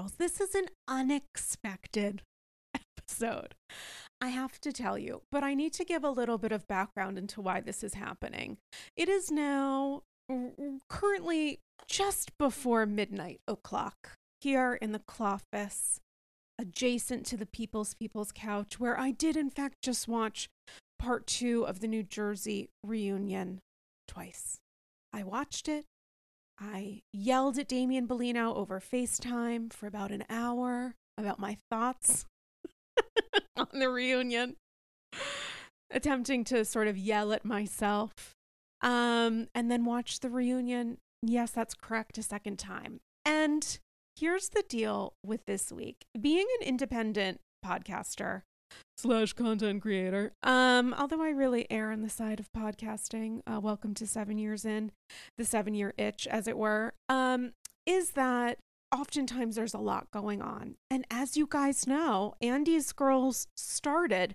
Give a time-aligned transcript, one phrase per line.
[0.00, 0.12] Girls.
[0.18, 2.22] This is an unexpected
[2.74, 3.54] episode.
[4.20, 7.18] I have to tell you, but I need to give a little bit of background
[7.18, 8.56] into why this is happening.
[8.96, 10.02] It is now
[10.88, 16.00] currently just before midnight o'clock here in the Cloffice,
[16.58, 20.48] adjacent to the People's People's Couch, where I did, in fact, just watch
[20.98, 23.60] part two of the New Jersey reunion
[24.08, 24.60] twice.
[25.12, 25.84] I watched it.
[26.60, 32.26] I yelled at Damian Bellino over FaceTime for about an hour about my thoughts
[33.56, 34.56] on the reunion,
[35.90, 38.34] attempting to sort of yell at myself.
[38.82, 40.98] Um, and then watch the reunion.
[41.22, 43.00] Yes, that's correct, a second time.
[43.24, 43.78] And
[44.16, 48.42] here's the deal with this week being an independent podcaster,
[48.96, 50.32] slash content creator.
[50.42, 54.64] Um, although I really err on the side of podcasting, uh, welcome to seven years
[54.64, 54.92] in,
[55.38, 57.52] the seven year itch, as it were, um,
[57.86, 58.58] is that
[58.94, 60.74] oftentimes there's a lot going on.
[60.90, 64.34] And as you guys know, Andy's Girls started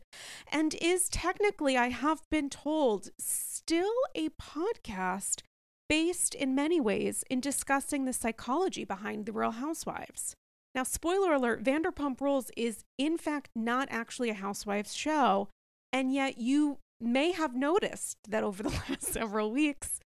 [0.51, 5.41] and is technically, I have been told, still a podcast
[5.87, 10.35] based in many ways in discussing the psychology behind the Real Housewives.
[10.75, 15.47] Now, spoiler alert Vanderpump Rules is, in fact, not actually a housewives show.
[15.93, 20.01] And yet, you may have noticed that over the last several weeks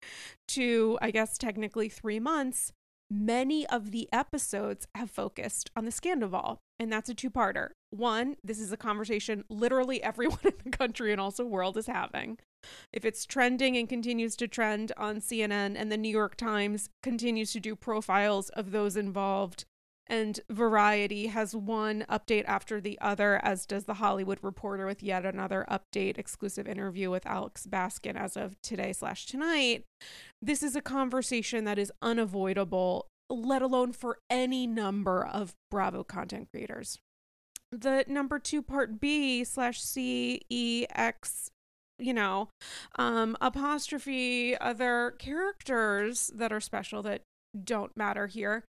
[0.49, 2.73] to, I guess, technically three months,
[3.11, 6.59] many of the episodes have focused on the Scandoval.
[6.79, 7.71] And that's a two parter.
[7.89, 12.41] One, this is a conversation literally everyone in the country and also world is having.
[12.93, 17.53] If it's trending and continues to trend on CNN and the New York Times continues
[17.53, 19.65] to do profiles of those involved
[20.09, 25.25] and Variety has one update after the other, as does The Hollywood Reporter with yet
[25.25, 29.85] another update exclusive interview with Alex Baskin as of today slash tonight.
[30.41, 36.49] This is a conversation that is unavoidable, let alone for any number of Bravo content
[36.51, 36.99] creators.
[37.71, 41.51] The number two part B slash C E X
[41.99, 42.49] you know,
[42.97, 47.23] um, apostrophe other characters that are special that
[47.65, 48.65] don't matter here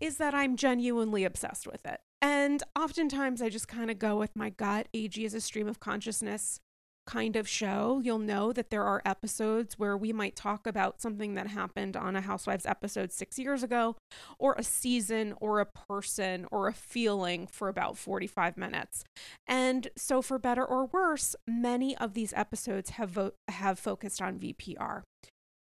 [0.00, 2.00] is that I'm genuinely obsessed with it.
[2.20, 4.88] And oftentimes I just kind of go with my gut.
[4.94, 6.60] AG is a stream of consciousness
[7.06, 8.00] kind of show.
[8.02, 12.16] You'll know that there are episodes where we might talk about something that happened on
[12.16, 13.96] a Housewives episode six years ago,
[14.38, 19.04] or a season, or a person, or a feeling for about 45 minutes.
[19.46, 24.38] And so, for better or worse, many of these episodes have, vo- have focused on
[24.38, 25.02] VPR.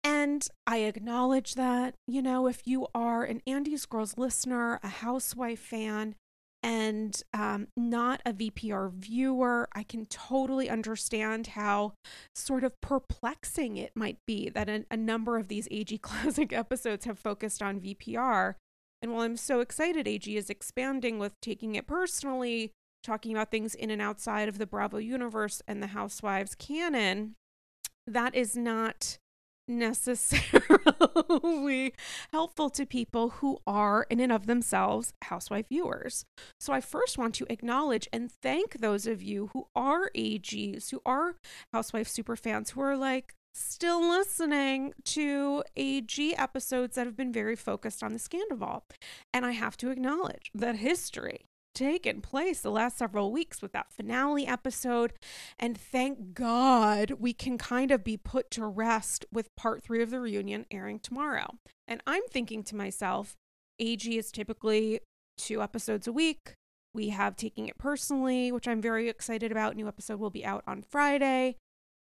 [0.04, 5.60] And I acknowledge that, you know, if you are an Andy's Girls listener, a housewife
[5.60, 6.14] fan,
[6.62, 11.92] and um, not a VPR viewer, I can totally understand how
[12.34, 17.04] sort of perplexing it might be that a, a number of these AG Classic episodes
[17.06, 18.54] have focused on VPR.
[19.02, 22.72] And while I'm so excited, AG is expanding with taking it personally,
[23.02, 27.34] talking about things in and outside of the Bravo universe and the Housewives canon,
[28.06, 29.18] that is not
[29.66, 31.94] necessarily
[32.32, 36.24] helpful to people who are, in and of themselves, housewife viewers.
[36.60, 41.00] So I first want to acknowledge and thank those of you who are AGs, who
[41.06, 41.36] are
[41.72, 47.54] housewife super fans, who are like, still listening to AG episodes that have been very
[47.54, 48.82] focused on the Scandoval.
[49.32, 53.92] And I have to acknowledge that history taken place the last several weeks with that
[53.92, 55.12] finale episode.
[55.58, 60.10] And thank God we can kind of be put to rest with part three of
[60.10, 61.56] the reunion airing tomorrow.
[61.86, 63.34] And I'm thinking to myself,
[63.78, 65.00] AG is typically
[65.36, 66.54] two episodes a week.
[66.94, 69.74] We have Taking It Personally, which I'm very excited about.
[69.74, 71.56] New episode will be out on Friday.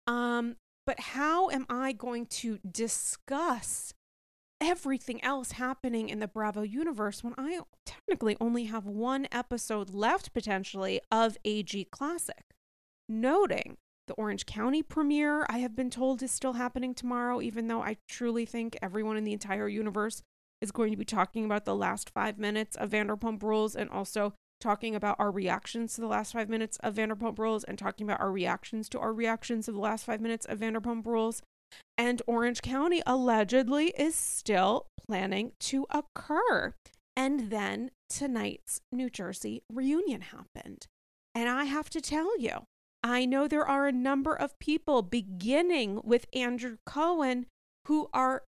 [0.06, 3.94] Um, but how am I going to discuss
[4.62, 10.34] everything else happening in the Bravo universe when I technically only have one episode left
[10.34, 12.44] potentially of AG Classic.
[13.10, 13.78] Noting
[14.08, 17.98] the Orange County premiere, I have been told is still happening tomorrow, even though I
[18.08, 20.22] truly think everyone in the entire universe
[20.62, 24.34] is going to be talking about the last five minutes of Vanderpump Rules and also
[24.60, 28.22] talking about our reactions to the last five minutes of Vanderpump Rules and talking about
[28.22, 31.42] our reactions to our reactions of the last five minutes of Vanderpump Rules
[31.98, 36.74] and Orange County allegedly is still planning to occur.
[37.16, 40.88] And then tonight's New Jersey reunion happened.
[41.36, 42.64] And I have to tell you,
[43.04, 47.48] I know there are a number of people, beginning with Andrew Cohen,
[47.88, 48.44] who are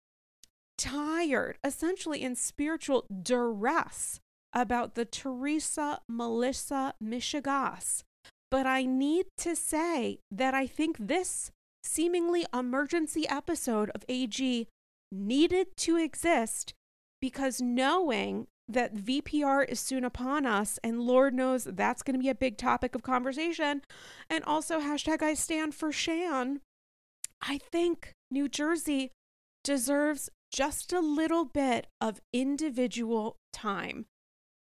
[0.76, 4.18] tired, essentially in spiritual duress
[4.52, 8.02] about the Teresa Melissa Mishegas.
[8.50, 11.52] But I need to say that I think this
[11.82, 14.68] seemingly emergency episode of AG
[15.12, 16.74] needed to exist
[17.20, 22.28] because knowing that VPR is soon upon us, and Lord knows that's going to be
[22.28, 23.82] a big topic of conversation,
[24.28, 26.60] and also hashtag I stand for Shan,
[27.42, 29.10] I think New Jersey
[29.64, 34.06] deserves just a little bit of individual time.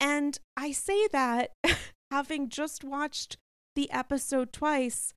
[0.00, 1.50] And I say that
[2.10, 3.36] having just watched
[3.74, 5.14] the episode twice,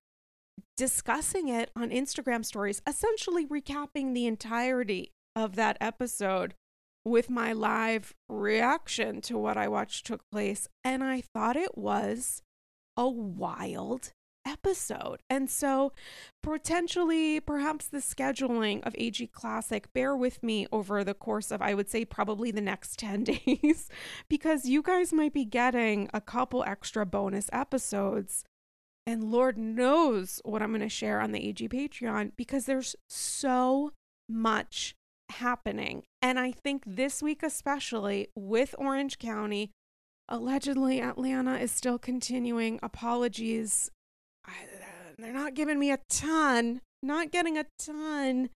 [0.78, 6.54] discussing it on Instagram stories, essentially recapping the entirety of that episode
[7.04, 10.68] with my live reaction to what I watched took place.
[10.84, 12.42] And I thought it was
[12.98, 14.12] a wild
[14.46, 15.22] episode.
[15.30, 15.92] And so,
[16.44, 21.74] potentially, perhaps the scheduling of AG Classic, bear with me over the course of, I
[21.74, 23.90] would say, probably the next 10 days,
[24.30, 28.46] because you guys might be getting a couple extra bonus episodes.
[29.08, 33.92] And Lord knows what I'm going to share on the AG Patreon because there's so
[34.28, 34.96] much
[35.30, 36.04] happening.
[36.22, 39.72] And I think this week, especially with Orange County,
[40.28, 42.80] allegedly Atlanta is still continuing.
[42.82, 43.92] Apologies.
[44.46, 44.54] I,
[45.18, 48.50] they're not giving me a ton, not getting a ton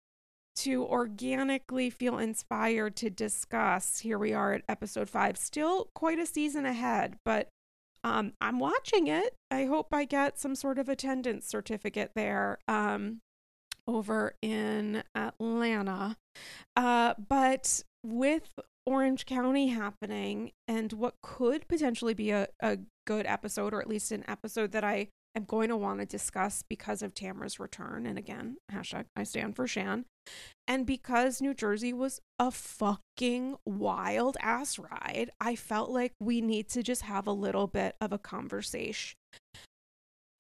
[0.57, 4.01] to organically feel inspired to discuss.
[4.01, 7.49] Here we are at episode five, still quite a season ahead, but
[8.09, 9.37] um, I'm watching it.
[9.51, 12.59] I hope I get some sort of attendance certificate there.
[12.67, 13.21] Um,
[13.89, 16.17] over in Atlanta.
[16.77, 23.75] Uh, but with Orange County happening and what could potentially be a, a good episode,
[23.75, 25.09] or at least an episode that I
[25.39, 28.07] am going to want to discuss because of Tamara's return.
[28.07, 30.05] And again, hashtag I stand for Shan.
[30.67, 36.69] And because New Jersey was a fucking wild ass ride, I felt like we need
[36.71, 39.17] to just have a little bit of a conversation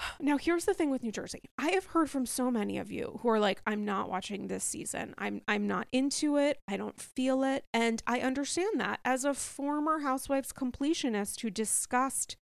[0.21, 1.43] now, here's the thing with New Jersey.
[1.59, 4.65] I have heard from so many of you who are like, I'm not watching this
[4.65, 5.15] season.
[5.19, 6.61] I'm I'm not into it.
[6.69, 7.65] I don't feel it.
[7.73, 12.37] And I understand that as a former Housewives completionist who discussed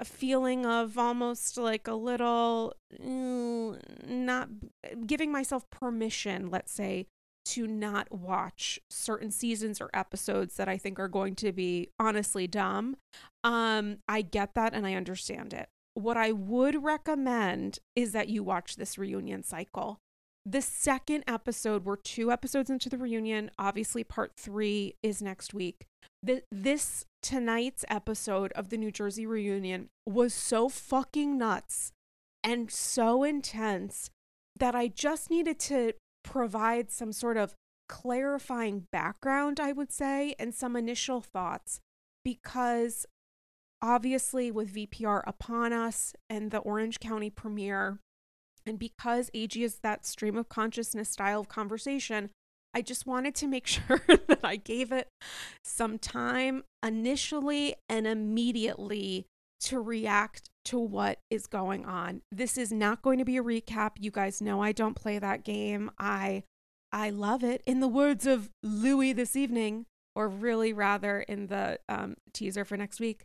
[0.00, 4.48] a feeling of almost like a little mm, not
[5.06, 7.06] giving myself permission, let's say,
[7.44, 12.46] to not watch certain seasons or episodes that I think are going to be honestly
[12.46, 12.96] dumb.
[13.44, 18.42] Um, I get that and I understand it what I would recommend is that you
[18.42, 20.00] watch this reunion cycle.
[20.46, 23.50] The second episode, we're two episodes into the reunion.
[23.58, 25.86] Obviously, part three is next week.
[26.22, 31.92] The, this tonight's episode of the New Jersey reunion was so fucking nuts
[32.42, 34.10] and so intense
[34.58, 35.92] that I just needed to
[36.24, 37.54] provide some sort of
[37.88, 41.80] clarifying background, I would say, and some initial thoughts
[42.24, 43.06] because
[43.82, 47.98] obviously with VPR upon us and the Orange County premiere,
[48.66, 52.30] and because AG is that stream of consciousness style of conversation,
[52.74, 55.08] I just wanted to make sure that I gave it
[55.64, 59.26] some time initially and immediately
[59.60, 62.22] to react to what is going on.
[62.30, 63.92] This is not going to be a recap.
[63.98, 65.90] You guys know I don't play that game.
[65.98, 66.44] I
[66.92, 67.62] I love it.
[67.66, 72.76] In the words of Luis this evening, or really rather in the um, teaser for
[72.76, 73.22] next week,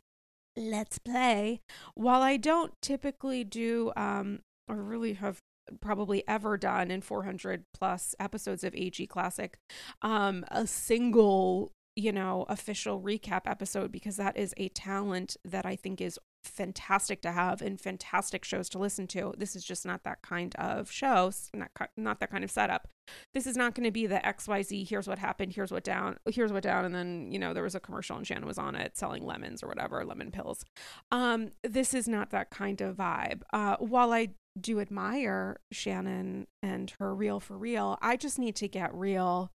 [0.55, 1.61] let's play.
[1.95, 5.39] While I don't typically do, um, or really have
[5.81, 9.57] probably ever done in 400 plus episodes of AG Classic,
[10.01, 15.75] um, a single, you know, official recap episode because that is a talent that I
[15.75, 19.33] think is fantastic to have and fantastic shows to listen to.
[19.37, 22.87] This is just not that kind of show, not not that kind of setup.
[23.33, 26.53] This is not going to be the XYZ, here's what happened, here's what down, here's
[26.53, 28.97] what down and then, you know, there was a commercial and Shannon was on it
[28.97, 30.63] selling lemons or whatever, lemon pills.
[31.11, 33.41] Um this is not that kind of vibe.
[33.51, 38.67] Uh while I do admire Shannon and her real for real, I just need to
[38.67, 39.51] get real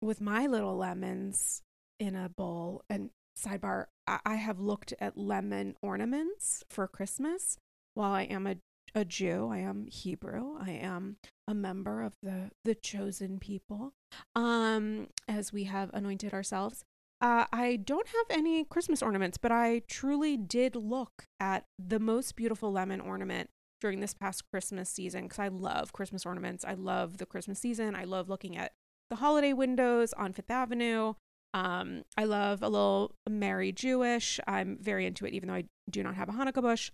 [0.00, 1.62] with my little lemons
[1.98, 7.58] in a bowl and sidebar I have looked at lemon ornaments for Christmas.
[7.94, 8.56] While I am a,
[8.94, 10.56] a Jew, I am Hebrew.
[10.60, 11.16] I am
[11.48, 13.94] a member of the the chosen people.
[14.36, 16.84] Um, as we have anointed ourselves.
[17.20, 22.36] Uh, I don't have any Christmas ornaments, but I truly did look at the most
[22.36, 23.48] beautiful lemon ornament
[23.80, 26.64] during this past Christmas season because I love Christmas ornaments.
[26.64, 27.94] I love the Christmas season.
[27.94, 28.72] I love looking at
[29.10, 31.14] the holiday windows on Fifth Avenue.
[31.54, 34.40] Um, I love a little Merry Jewish.
[34.46, 36.90] I'm very into it, even though I do not have a Hanukkah bush.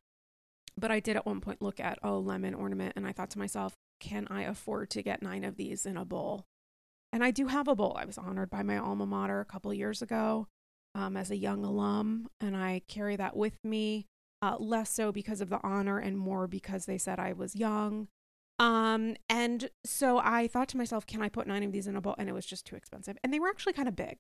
[0.78, 3.38] But I did at one point look at a lemon ornament and I thought to
[3.38, 6.46] myself, can I afford to get nine of these in a bowl?
[7.12, 7.96] And I do have a bowl.
[7.98, 10.48] I was honored by my alma mater a couple years ago
[10.94, 14.06] um, as a young alum, and I carry that with me.
[14.42, 18.08] Uh, less so because of the honor and more because they said I was young.
[18.58, 22.00] Um, and so I thought to myself, can I put nine of these in a
[22.00, 22.16] bowl?
[22.18, 23.16] And it was just too expensive.
[23.22, 24.18] And they were actually kind of big.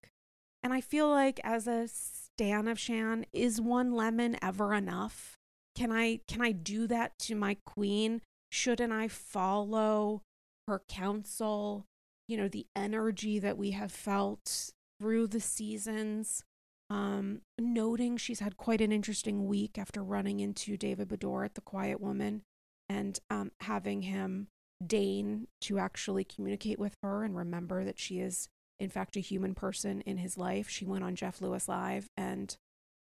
[0.62, 5.38] And I feel like as a stan of Shan, is one lemon ever enough?
[5.74, 8.20] Can I can I do that to my queen?
[8.50, 10.22] Shouldn't I follow
[10.68, 11.86] her counsel?
[12.28, 16.44] You know, the energy that we have felt through the seasons.
[16.92, 21.62] Um, noting she's had quite an interesting week after running into David Beador at the
[21.62, 22.42] Quiet Woman
[22.86, 24.48] and um, having him
[24.86, 28.46] deign to actually communicate with her and remember that she is,
[28.78, 30.68] in fact, a human person in his life.
[30.68, 32.54] She went on Jeff Lewis Live and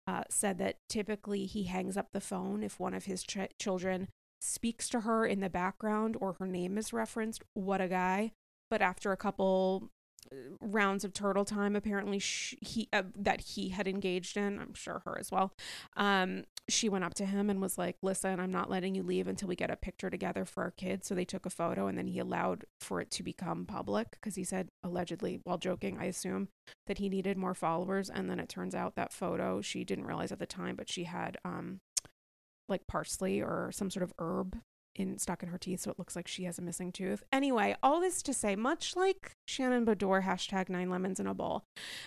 [0.08, 4.08] uh, said that typically he hangs up the phone if one of his ch- children
[4.40, 7.44] speaks to her in the background or her name is referenced.
[7.56, 8.32] What a guy.
[8.70, 9.90] But after a couple
[10.62, 15.02] rounds of turtle time apparently she, he uh, that he had engaged in i'm sure
[15.06, 15.54] her as well
[15.98, 19.28] um she went up to him and was like listen i'm not letting you leave
[19.28, 21.08] until we get a picture together for our kids.
[21.08, 24.36] So they took a photo and then he allowed for it to become public because
[24.36, 26.50] he said allegedly while joking i assume
[26.88, 28.10] that he needed more followers.
[28.10, 31.06] And then it turns out that photo she didn't realize at the time but she
[31.06, 31.80] had um
[32.70, 34.58] like parsley or some sort of herb
[34.96, 37.24] in stuck in her teeth, so it looks like she has a missing tooth.
[37.32, 41.64] Anyway, all this to say, much like Shannon Beador hashtag nine lemons in a bowl,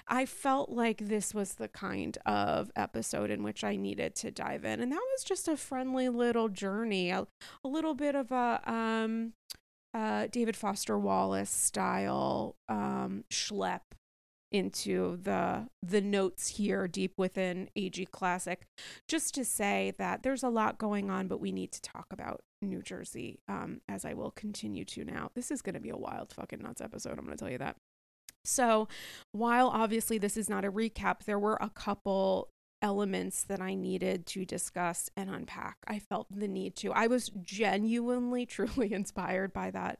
[0.07, 4.65] I felt like this was the kind of episode in which I needed to dive
[4.65, 7.27] in, and that was just a friendly little journey, a,
[7.65, 9.33] a little bit of a um,
[9.95, 13.81] uh, David Foster Wallace style um, schlep
[14.51, 18.67] into the the notes here deep within AG Classic,
[19.09, 22.41] just to say that there's a lot going on, but we need to talk about
[22.69, 25.31] New Jersey, um, as I will continue to now.
[25.35, 27.19] This is going to be a wild fucking nuts episode.
[27.19, 27.77] I'm going to tell you that.
[28.45, 28.89] So,
[29.33, 32.51] while obviously this is not a recap, there were a couple
[32.83, 35.79] elements that I needed to discuss and unpack.
[35.87, 36.93] I felt the need to.
[36.93, 39.99] I was genuinely, truly inspired by that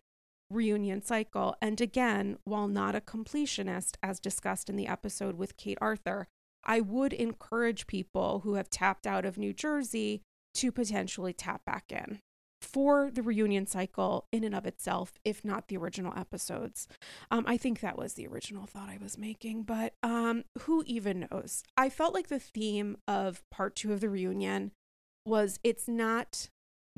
[0.51, 1.57] reunion cycle.
[1.63, 6.29] And again, while not a completionist, as discussed in the episode with Kate Arthur,
[6.65, 10.23] I would encourage people who have tapped out of New Jersey
[10.55, 12.21] to potentially tap back in
[12.65, 16.89] for the reunion cycle in and of itself, if not the original episodes.
[17.31, 21.29] Um, I think that was the original thought I was making, but um, who even
[21.31, 21.63] knows?
[21.77, 24.73] I felt like the theme of part two of the reunion
[25.27, 26.49] was it's not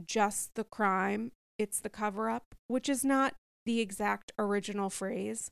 [0.04, 5.50] just the crime, it's the cover up, which is not the exact original phrase,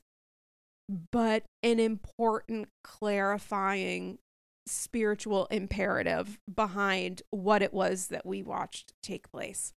[1.11, 4.19] but an important clarifying
[4.67, 9.73] spiritual imperative behind what it was that we watched take place.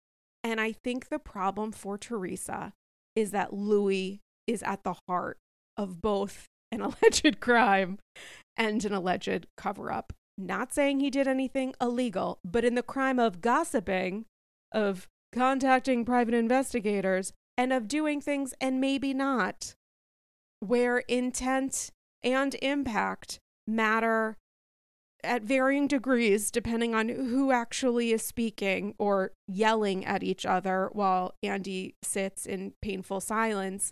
[0.45, 2.71] And I think the problem for Teresa
[3.15, 5.39] is that Luis is at the heart
[5.75, 7.97] of both an alleged crime
[8.55, 10.13] and an alleged cover up.
[10.37, 14.25] Not saying he did anything illegal, but in the crime of gossiping,
[14.71, 19.73] of contacting private investigators, and of doing things and maybe not,
[20.59, 21.89] where intent
[22.21, 24.37] and impact matter
[25.25, 31.33] at varying degrees depending on who actually is speaking or yelling at each other while
[31.43, 33.91] Andy sits in painful silence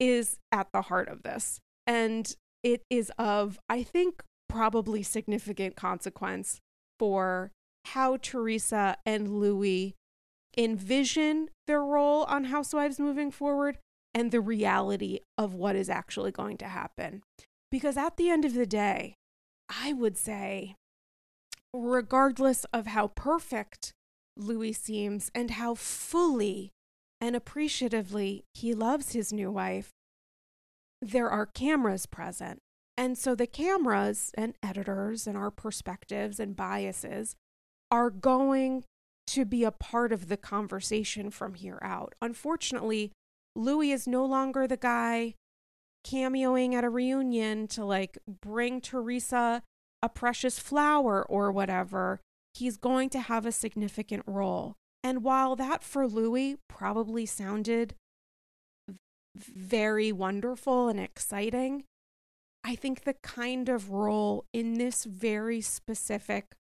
[0.00, 1.60] is at the heart of this.
[1.86, 6.60] And it is of, I think, probably significant consequence
[6.98, 7.52] for
[7.86, 9.92] how Teresa and Luis
[10.56, 13.78] envision their role on Housewives moving forward
[14.14, 17.22] and the reality of what is actually going to happen.
[17.70, 19.16] Because at the end of the day,
[19.80, 20.74] I would say,
[21.72, 23.92] regardless of how perfect
[24.36, 26.70] Luis seems and how fully
[27.20, 29.90] and appreciatively he loves his new wife,
[31.00, 32.58] there are cameras present.
[32.96, 37.34] And so the cameras and editors and our perspectives and biases
[37.90, 38.84] are going
[39.28, 42.14] to be a part of the conversation from here out.
[42.20, 43.12] Unfortunately,
[43.54, 45.34] Luis is no longer the guy
[46.06, 49.62] cameoing at a reunion to like bring Teresa
[50.02, 52.20] a precious flower or whatever.
[52.54, 54.74] He's going to have a significant role.
[55.04, 57.94] And while that for Luis probably sounded
[59.36, 61.84] very wonderful and exciting,
[62.64, 66.54] I think the kind of role in this very specific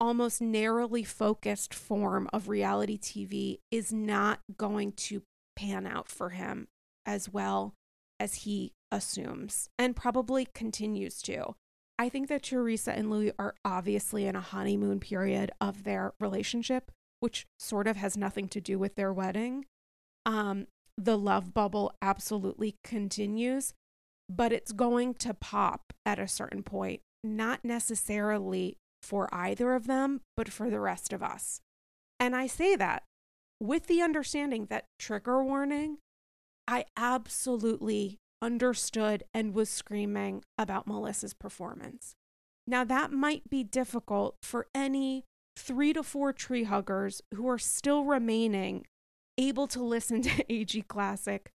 [0.00, 5.22] almost narrowly focused form of reality TV is not going to
[5.56, 6.68] pan out for him
[7.04, 7.74] as well
[8.20, 11.54] as he assumes and probably continues to.
[11.98, 16.92] I think that Teresa and Luis are obviously in a honeymoon period of their relationship,
[17.20, 19.66] which sort of has nothing to do with their wedding.
[20.24, 20.66] Um,
[20.96, 23.74] the love bubble absolutely continues,
[24.28, 30.20] but it's going to pop at a certain point, not necessarily for either of them,
[30.36, 31.60] but for the rest of us.
[32.20, 33.04] And I say that
[33.60, 35.98] with the understanding that trigger warning,
[36.66, 42.14] I absolutely understood and was screaming about Melissa's performance.
[42.66, 45.24] Now, that might be difficult for any
[45.56, 48.86] three to four tree huggers who are still remaining
[49.36, 51.50] able to listen to AG Classic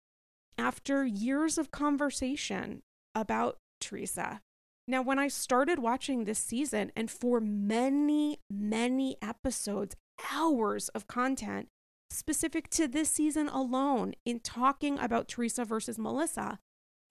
[0.57, 2.81] after years of conversation
[3.15, 4.41] about Teresa.
[4.88, 9.95] Now, when I started watching this season, and for many, many episodes,
[10.33, 11.67] hours of content
[12.09, 16.59] specific to this season alone in talking about Teresa versus Melissa,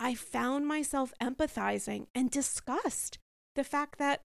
[0.02, 3.18] I found myself empathizing and disgust
[3.54, 4.22] the fact that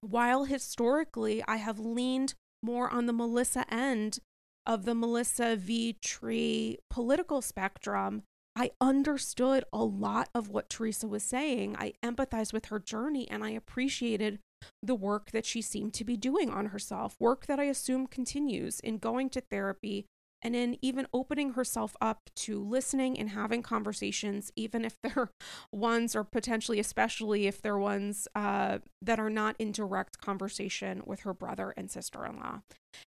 [0.00, 4.18] while historically I have leaned more on the Melissa end
[4.66, 5.96] of the Melissa v.
[6.02, 8.24] Tree political spectrum,
[8.56, 11.76] I understood a lot of what Teresa was saying.
[11.78, 14.40] I empathized with her journey and I appreciated
[14.82, 18.80] the work that she seemed to be doing on herself, work that I assume continues
[18.80, 20.06] in going to therapy
[20.42, 25.30] and in even opening herself up to listening and having conversations, even if they're
[25.72, 31.20] ones or potentially, especially if they're ones uh, that are not in direct conversation with
[31.20, 32.60] her brother and sister in law.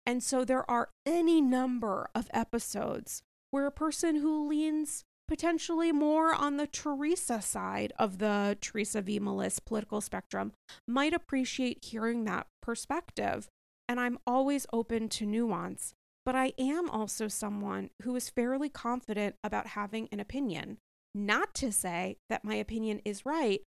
[0.05, 6.35] And so there are any number of episodes where a person who leans potentially more
[6.35, 9.19] on the Teresa side of the Teresa v.
[9.19, 10.53] Melissa political spectrum
[10.87, 13.49] might appreciate hearing that perspective.
[13.89, 19.37] And I'm always open to nuance, but I am also someone who is fairly confident
[19.43, 20.79] about having an opinion.
[21.15, 23.63] Not to say that my opinion is right,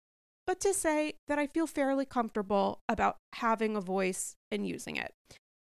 [0.47, 5.13] but to say that I feel fairly comfortable about having a voice and using it.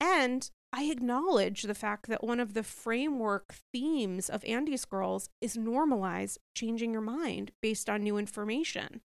[0.00, 5.56] And I acknowledge the fact that one of the framework themes of Andy's Girls is
[5.56, 9.00] normalize changing your mind based on new information.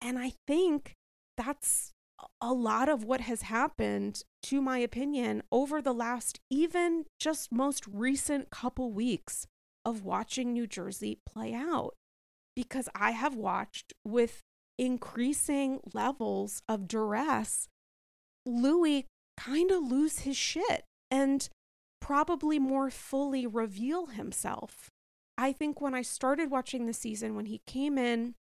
[0.00, 0.94] And I think
[1.36, 1.92] that's
[2.40, 7.86] a lot of what has happened, to my opinion, over the last, even just most
[7.86, 9.46] recent couple weeks
[9.84, 11.94] of watching New Jersey play out.
[12.54, 14.42] Because I have watched with
[14.78, 17.68] increasing levels of duress
[18.44, 19.04] Luis
[19.36, 21.48] kind of lose his shit and
[22.00, 24.88] probably more fully reveal himself.
[25.38, 28.34] I think when I started watching the season, when he came in,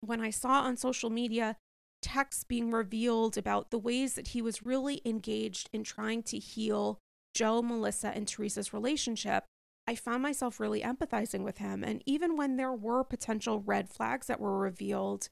[0.00, 1.56] when I saw on social media
[2.02, 6.98] texts being revealed about the ways that he was really engaged in trying to heal
[7.34, 9.44] Joe, Melissa, and Teresa's relationship,
[9.86, 11.82] I found myself really empathizing with him.
[11.82, 15.28] And even when there were potential red flags that were revealed,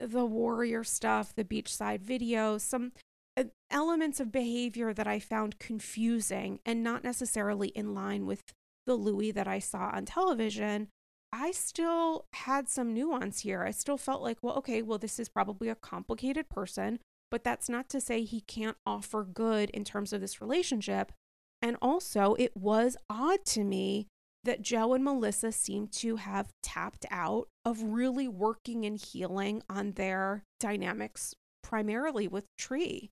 [0.00, 2.92] the warrior stuff, the beachside video, some
[3.36, 8.42] uh, elements of behavior that I found confusing and not necessarily in line with
[8.86, 10.88] the Luis that I saw on television,
[11.32, 13.62] I still had some nuance here.
[13.62, 17.68] I still felt like, well, okay, well, this is probably a complicated person, but that's
[17.68, 21.12] not to say he can't offer good in terms of this relationship.
[21.60, 24.08] And also, it was odd to me
[24.44, 29.92] that Joe and Melissa seemed to have tapped out of really working and healing on
[29.92, 33.10] their dynamics, primarily with Tree.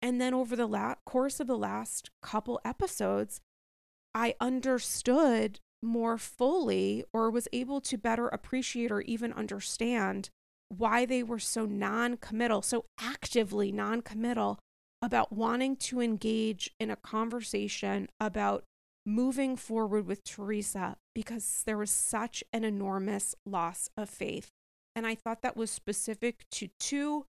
[0.00, 3.40] And then over the la- course of the last couple episodes,
[4.14, 10.30] I understood more fully or was able to better appreciate or even understand
[10.68, 14.58] why they were so non committal, so actively non committal
[15.00, 18.64] about wanting to engage in a conversation about
[19.06, 24.50] moving forward with Teresa because there was such an enormous loss of faith.
[24.94, 27.24] And I thought that was specific to two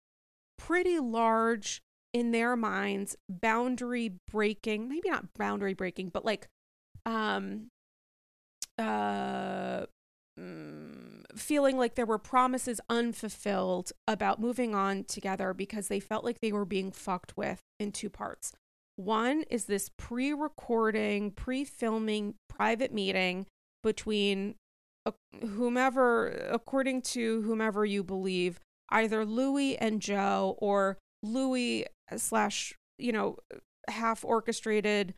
[0.57, 1.81] pretty large
[2.13, 6.47] in their minds boundary breaking maybe not boundary breaking but like
[7.05, 7.67] um
[8.77, 9.85] uh
[10.39, 16.39] mm, feeling like there were promises unfulfilled about moving on together because they felt like
[16.41, 18.53] they were being fucked with in two parts.
[18.95, 23.45] One is this pre-recording pre-filming private meeting
[23.83, 24.55] between
[25.51, 28.59] whomever according to whomever you believe
[28.89, 31.85] either luis and joe or luis
[32.15, 33.37] slash you know
[33.87, 35.13] half orchestrated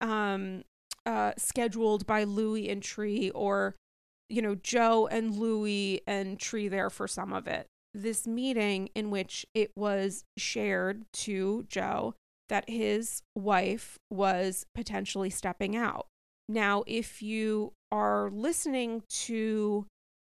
[0.00, 0.64] um
[1.06, 3.74] uh scheduled by Luis and Tree or
[4.28, 7.66] you know Joe and Luis and Tree there for some of it.
[7.94, 12.14] This meeting in which it was shared to Joe
[12.48, 16.06] that his wife was potentially stepping out.
[16.48, 19.86] Now if you are listening to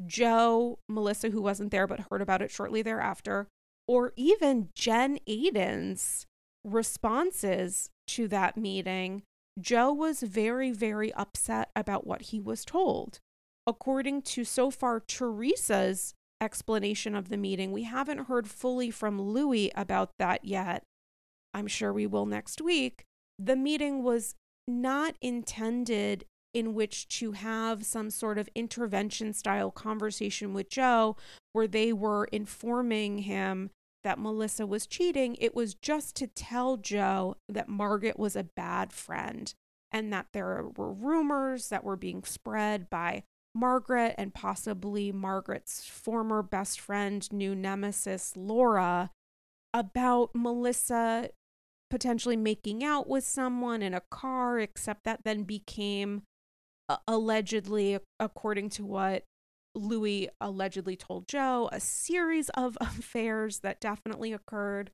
[0.05, 3.47] Joe, Melissa, who wasn't there but heard about it shortly thereafter,
[3.87, 6.25] or even Jen Aydin's
[6.63, 9.23] responses to that meeting,
[9.59, 13.19] Joe was very, very upset about what he was told.
[13.67, 19.71] According to so far Teresa's explanation of the meeting, we haven't heard fully from Luis
[19.75, 20.83] about that yet.
[21.53, 23.03] I'm sure we will next week.
[23.37, 24.35] The meeting was
[24.67, 31.15] not intended in which to have some sort of intervention style conversation with Joe
[31.53, 33.69] where they were informing him
[34.03, 38.93] that Melissa was cheating, it was just to tell Joe that Margaret was a bad
[38.93, 39.53] friend
[39.91, 43.23] and that there were rumors that were being spread by
[43.55, 49.11] Margaret and possibly Margaret's former best friend, new nemesis, Laura,
[49.73, 51.29] about Melissa
[51.89, 56.21] potentially making out with someone in a car, except that then became
[56.87, 59.23] uh, allegedly, according to what
[59.79, 64.91] Luis allegedly told Joe, a series of affairs that definitely occurred.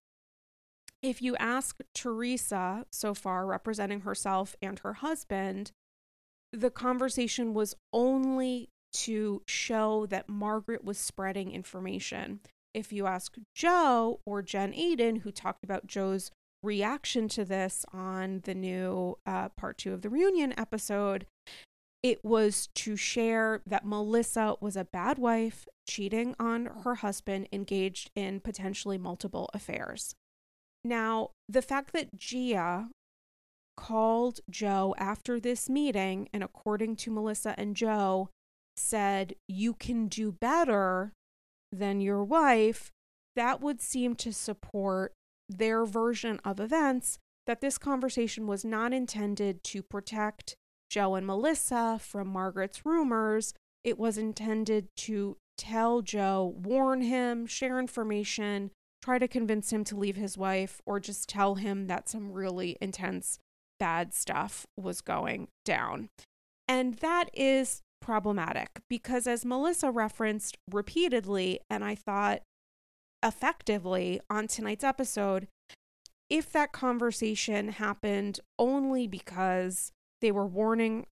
[1.01, 5.71] If you ask Teresa so far, representing herself and her husband,
[6.51, 12.39] the conversation was only to show that Margaret was spreading information.
[12.73, 16.31] If you ask Joe or Jen Aydin, who talked about Joe's
[16.63, 21.27] reaction to this on the new uh, part two of the reunion episode,
[22.05, 28.11] it was to share that Melissa was a bad wife, cheating on her husband, engaged
[28.15, 30.13] in potentially multiple affairs.
[30.83, 32.89] Now, the fact that Gia
[33.75, 38.29] called Joe after this meeting and, according to Melissa and Joe,
[38.77, 41.11] said, You can do better
[41.71, 42.91] than your wife,
[43.35, 45.11] that would seem to support
[45.49, 50.55] their version of events that this conversation was not intended to protect
[50.89, 53.53] Joe and Melissa from Margaret's rumors.
[53.83, 58.71] It was intended to tell Joe, warn him, share information,
[59.01, 62.77] try to convince him to leave his wife, or just tell him that some really
[62.81, 63.39] intense
[63.79, 66.09] bad stuff was going down.
[66.67, 72.41] And that is problematic because, as Melissa referenced repeatedly, and I thought
[73.23, 75.47] effectively on tonight's episode,
[76.29, 79.91] if that conversation happened only because
[80.25, 81.05] they were warning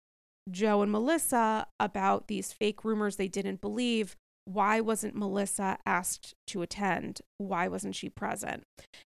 [0.50, 6.64] Joe and Melissa about these fake rumors they didn't believe, why wasn't Melissa asked to
[6.64, 7.22] attend?
[7.38, 8.64] Why wasn't she present?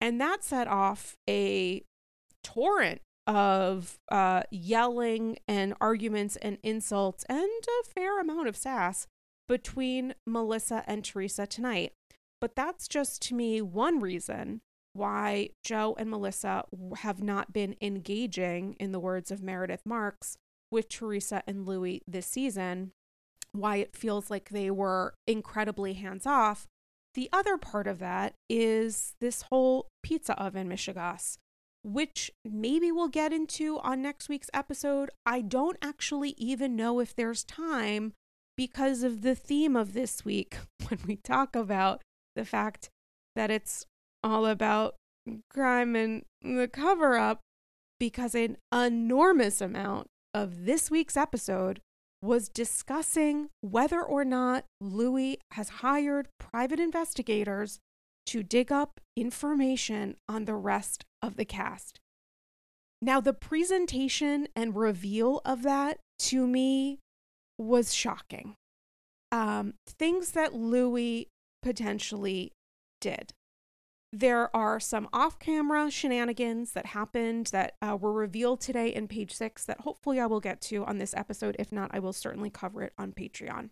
[0.01, 1.81] And that set off a
[2.43, 9.07] torrent of uh, yelling and arguments and insults and a fair amount of sass
[9.47, 11.93] between Melissa and Teresa tonight.
[12.41, 14.59] But that's just to me one reason
[14.95, 16.63] why Joe and Melissa
[16.97, 20.37] have not been engaging, in the words of Meredith Marks,
[20.71, 22.91] with Teresa and Luis this season,
[23.51, 26.65] why it feels like they were incredibly hands off.
[27.13, 31.37] The other part of that is this whole pizza oven mishegas
[31.85, 35.11] which maybe we'll get into on next week's episode.
[35.23, 38.13] I don't actually even know if there's time
[38.57, 42.01] because of the theme of this week when we talk about
[42.35, 42.89] the fact
[43.35, 43.85] that it's
[44.25, 44.95] all about
[45.49, 47.39] crime and the cover up,
[47.99, 51.79] because an enormous amount of this week's episode
[52.21, 57.79] was discussing whether or not Luis has hired private investigators
[58.25, 61.99] to dig up information on the rest of the cast.
[63.01, 66.99] Now, the presentation and reveal of that to me
[67.59, 68.55] was shocking.
[69.31, 71.25] Um, things that Luis
[71.61, 72.51] potentially
[72.99, 73.31] did.
[74.13, 79.33] There are some off camera shenanigans that happened that uh, were revealed today in page
[79.33, 81.55] six that hopefully I will get to on this episode.
[81.59, 83.71] If not, I will certainly cover it on Patreon,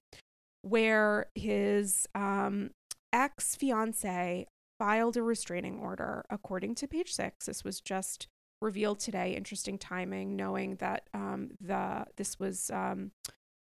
[0.62, 2.72] where his um,
[3.14, 7.46] ex fiance filed a restraining order according to page six.
[7.46, 8.28] This was just
[8.62, 9.36] revealed today.
[9.36, 13.12] Interesting timing, knowing that um, the this was um,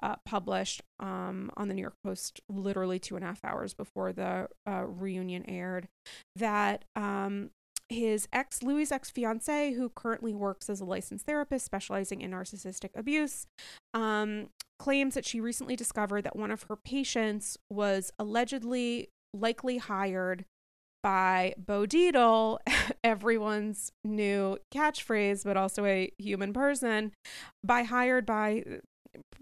[0.03, 4.13] uh, published um, on the New York Post literally two and a half hours before
[4.13, 5.89] the uh, reunion aired.
[6.37, 7.51] That um,
[7.89, 12.91] his ex Luis' ex fiance, who currently works as a licensed therapist specializing in narcissistic
[12.95, 13.47] abuse,
[13.93, 20.45] um, claims that she recently discovered that one of her patients was allegedly likely hired
[21.03, 22.59] by Bo Dietl,
[23.05, 27.13] everyone's new catchphrase, but also a human person,
[27.63, 28.65] by hired by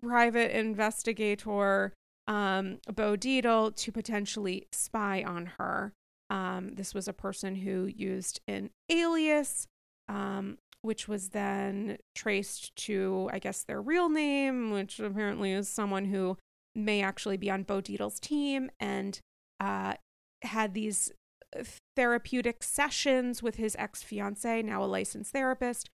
[0.00, 1.92] private investigator
[2.28, 5.92] um, Bo Dietl to potentially spy on her.
[6.30, 9.66] Um, this was a person who used an alias,
[10.08, 16.06] um, which was then traced to, I guess, their real name, which apparently is someone
[16.06, 16.38] who
[16.74, 18.70] may actually be on Bo Dietl's team.
[18.80, 19.20] And
[19.60, 19.94] uh,
[20.42, 21.12] had these
[21.58, 21.64] uh,
[21.96, 25.90] therapeutic sessions with his ex fiance, now a licensed therapist,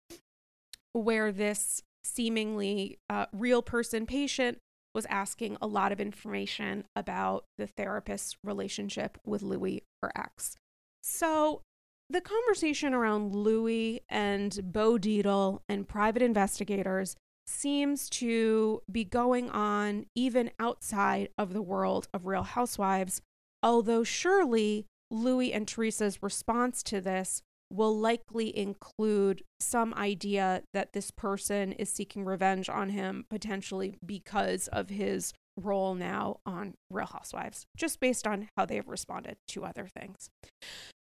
[0.93, 4.57] where this seemingly uh, real person patient
[4.93, 10.55] was asking a lot of information about the therapist's relationship with Luis, her ex.
[11.01, 11.61] So
[12.09, 17.15] the conversation around Luis and Bo Dietl and private investigators
[17.47, 23.21] seems to be going on even outside of the world of Real Housewives,
[23.61, 27.41] although surely Luis and Teresa's response to this
[27.73, 34.67] will likely include some idea that this person is seeking revenge on him, potentially because
[34.67, 39.65] of his role now on Real Housewives, just based on how they have responded to
[39.65, 40.29] other things.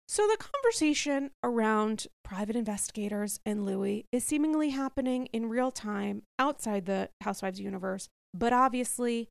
[0.09, 6.87] So, the conversation around private investigators and Luis is seemingly happening in real time outside
[6.87, 9.28] the Housewives universe, but obviously,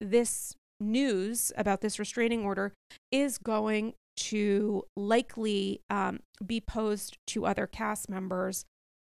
[0.00, 2.72] this news about this restraining order
[3.10, 8.64] is going to likely um, be posed to other cast members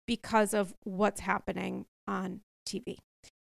[0.08, 2.98] because of what's happening on TV.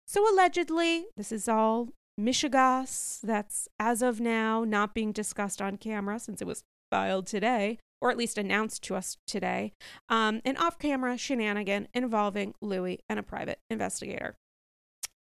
[0.06, 1.88] So, allegedly, this is all
[2.20, 7.78] Mishegas that's as of now not being discussed on camera since it was filed today,
[8.00, 9.72] or at least announced to us today,
[10.08, 14.36] um, an off camera shenanigan involving Luis and a private investigator.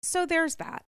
[0.02, 0.84] So there's that.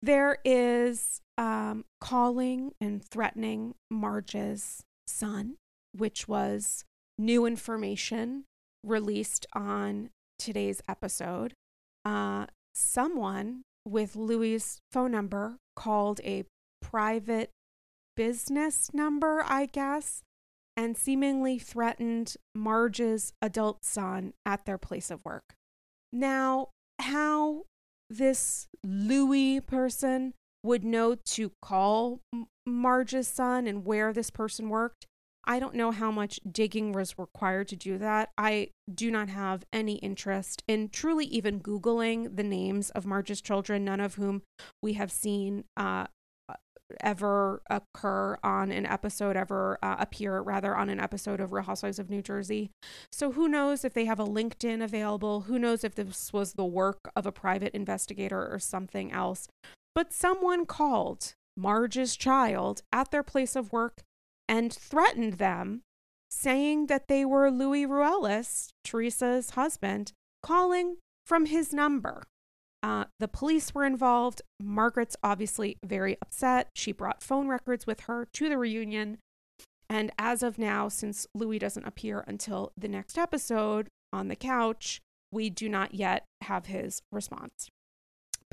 [0.00, 5.56] There is um, calling and threatening Marge's son,
[5.92, 6.84] which was
[7.18, 8.44] new information
[8.84, 11.54] released on today's episode.
[12.04, 16.44] Uh, someone with Luis's phone number called a
[16.80, 17.50] private
[18.16, 20.22] business number, I guess,
[20.76, 25.54] and seemingly threatened Marge's adult son at their place of work.
[26.12, 26.68] Now,
[26.98, 27.62] how
[28.10, 32.20] this Luis person would know to call
[32.66, 35.06] Marge's son and where this person worked,
[35.44, 38.30] I don't know how much digging was required to do that.
[38.38, 43.84] I do not have any interest in truly even Googling the names of Marge's children,
[43.84, 44.42] none of whom
[44.82, 46.06] we have seen uh,
[47.00, 51.98] ever occur on an episode, ever uh, appear rather on an episode of Real Housewives
[51.98, 52.70] of New Jersey.
[53.10, 55.42] So who knows if they have a LinkedIn available?
[55.42, 59.48] Who knows if this was the work of a private investigator or something else?
[59.94, 64.02] But someone called Marge's child at their place of work
[64.48, 65.82] and threatened them,
[66.30, 72.22] saying that they were Luis Ruelas, Teresa's husband, calling from his number.
[72.82, 74.42] Uh, the police were involved.
[74.60, 76.68] Margaret's obviously very upset.
[76.74, 79.18] She brought phone records with her to the reunion.
[79.88, 85.00] And as of now, since Luis doesn't appear until the next episode on the couch,
[85.30, 87.68] we do not yet have his response.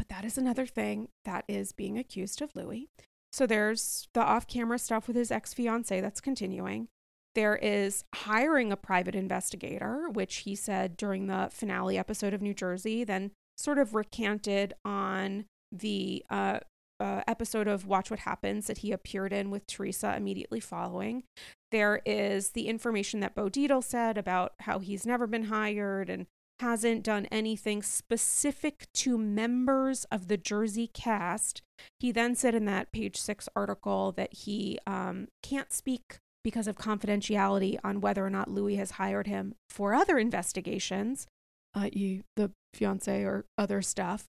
[0.10, 2.88] That is another thing that is being accused of Luis.
[3.32, 6.88] So there's the off camera stuff with his ex fiance that's continuing.
[7.36, 12.56] There is hiring a private investigator, which he said during the finale episode of New
[12.56, 16.60] Jersey, then sort of recanted on the uh,
[17.00, 21.24] uh, episode of Watch What Happens that he appeared in with Teresa immediately following.
[21.72, 26.26] There is the information that Bo Dietl said about how he's never been hired and
[26.60, 31.62] hasn't done anything specific to members of the Jersey cast.
[32.00, 36.78] He then said in that page six article that he um, can't speak because of
[36.78, 41.28] confidentiality on whether or not Luis has hired him for other investigations
[41.76, 44.26] i.e., the fiance or other stuff,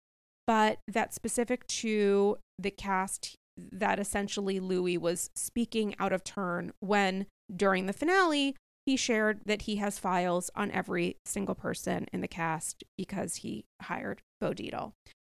[0.47, 7.25] but that specific to the cast, that essentially Luis was speaking out of turn when
[7.53, 8.55] during the finale
[8.89, 13.63] he shared that he has files on every single person in the cast because he
[13.83, 14.93] hired Bo Dietl.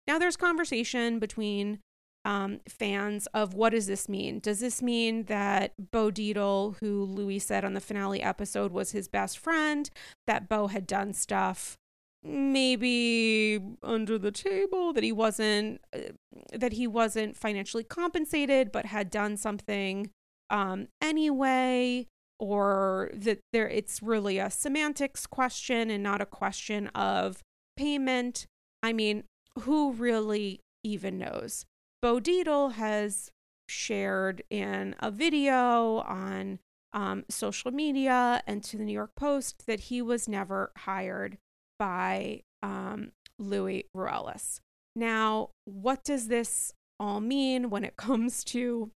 [0.06, 1.80] Now there's conversation between
[2.24, 4.38] um, fans of what does this mean?
[4.38, 9.08] Does this mean that Bo Dietl, who Luis said on the finale episode was his
[9.08, 9.90] best friend,
[10.28, 11.76] that Bo had done stuff
[12.22, 16.12] maybe under the table that he wasn't uh,
[16.52, 20.10] that he wasn't financially compensated but had done something
[20.50, 22.06] um anyway
[22.40, 27.42] or that there it's really a semantics question and not a question of
[27.76, 28.46] payment
[28.83, 29.22] i mean
[29.61, 31.64] who really even knows
[32.03, 33.31] bo dietl has
[33.68, 36.59] shared in a video on
[36.92, 41.38] um, social media and to the new york post that he was never hired
[41.79, 44.61] by um, Luis Ruelas.
[44.94, 48.90] Now, what does this all mean when it comes to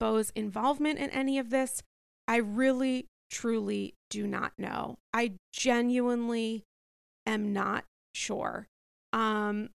[0.00, 1.82] Bo's involvement in any of this?
[2.28, 4.98] I really, truly do not know.
[5.12, 6.62] I genuinely
[7.26, 8.66] am not sure.
[9.12, 9.70] Um,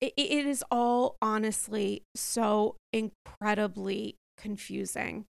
[0.00, 5.24] it, it is all honestly so incredibly confusing.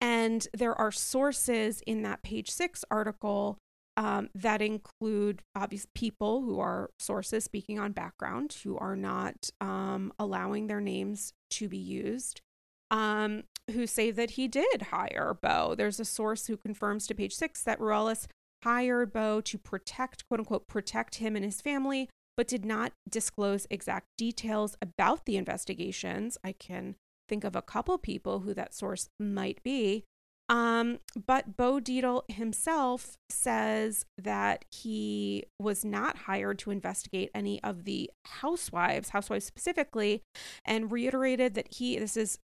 [0.00, 3.58] And there are sources in that page six article
[3.96, 10.12] um, that include obvious people who are sources speaking on background who are not um,
[10.18, 12.42] allowing their names to be used
[12.90, 17.34] um, who say that he did hire bo there's a source who confirms to page
[17.34, 18.26] six that Ruelas
[18.62, 23.66] hired bo to protect quote unquote protect him and his family but did not disclose
[23.70, 26.36] exact details about the investigations.
[26.44, 26.96] I can
[27.28, 30.04] think of a couple people who that source might be.
[30.48, 37.84] Um, but Bo Dietl himself says that he was not hired to investigate any of
[37.84, 40.22] the housewives, housewives specifically,
[40.64, 42.38] and reiterated that he, this is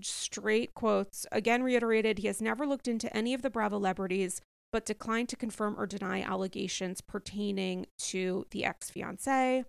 [0.00, 4.40] straight quotes, again reiterated he has never looked into any of the Bravo celebrities,
[4.72, 9.64] but declined to confirm or deny allegations pertaining to the ex fiance.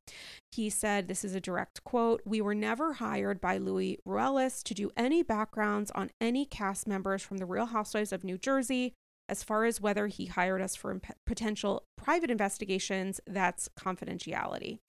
[0.52, 4.76] He said, This is a direct quote We were never hired by Luis Ruelas to
[4.76, 8.94] do any backgrounds on any cast members from the Real Housewives of New Jersey.
[9.30, 14.80] As far as whether he hired us for imp- potential private investigations, that's confidentiality.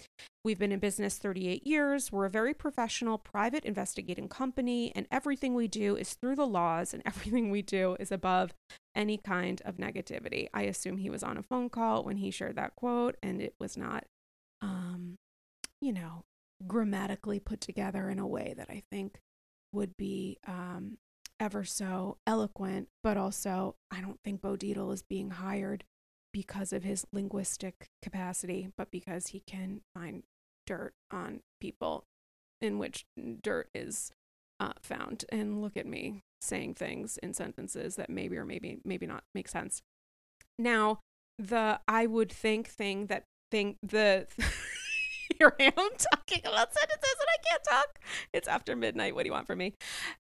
[0.45, 2.13] We've been in business 38 years.
[2.13, 6.93] We're a very professional private investigating company, and everything we do is through the laws,
[6.93, 8.53] and everything we do is above
[8.95, 10.49] any kind of negativity.
[10.53, 13.55] I assume he was on a phone call when he shared that quote, and it
[13.59, 14.05] was not,
[14.61, 15.17] um,
[15.81, 16.25] you know,
[16.67, 19.21] grammatically put together in a way that I think
[19.73, 20.99] would be um,
[21.41, 22.89] ever so eloquent.
[23.03, 25.85] But also, I don't think Bo Dietl is being hired
[26.33, 30.25] because of his linguistic capacity, but because he can find
[30.67, 32.05] dirt on people
[32.61, 33.07] in which
[33.43, 34.11] dirt is
[34.61, 35.25] uh, found.
[35.31, 39.49] And look at me saying things in sentences that maybe or maybe maybe not make
[39.49, 39.83] sense.
[40.59, 41.01] Now,
[41.39, 44.27] the I would think thing that thing the
[45.39, 47.99] here I am talking about sentences and I can't talk.
[48.33, 49.15] It's after midnight.
[49.15, 49.75] What do you want from me?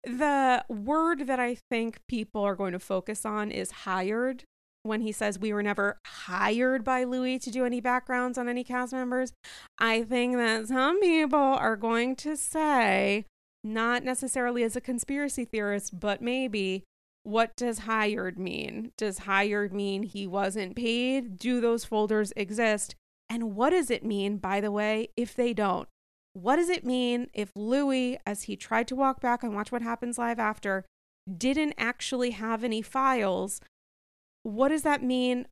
[0.04, 4.44] The word that I think people are going to focus on is hired.
[4.82, 8.62] When he says we were never hired by Luis to do any backgrounds on any
[8.62, 9.32] cast members,
[9.78, 13.24] I think that some people are going to say,
[13.62, 16.84] not necessarily as a conspiracy theorist, but maybe
[17.22, 18.92] what does hired mean?
[18.98, 21.38] Does hired mean he wasn't paid?
[21.38, 22.94] Do those folders exist?
[23.28, 25.88] And what does it mean, by the way, if they don't?
[26.34, 29.82] What does it mean if Luis, as he tried to walk back and watch what
[29.82, 30.84] happens live after,
[31.32, 33.60] didn't actually have any files?
[34.42, 35.46] What does that mean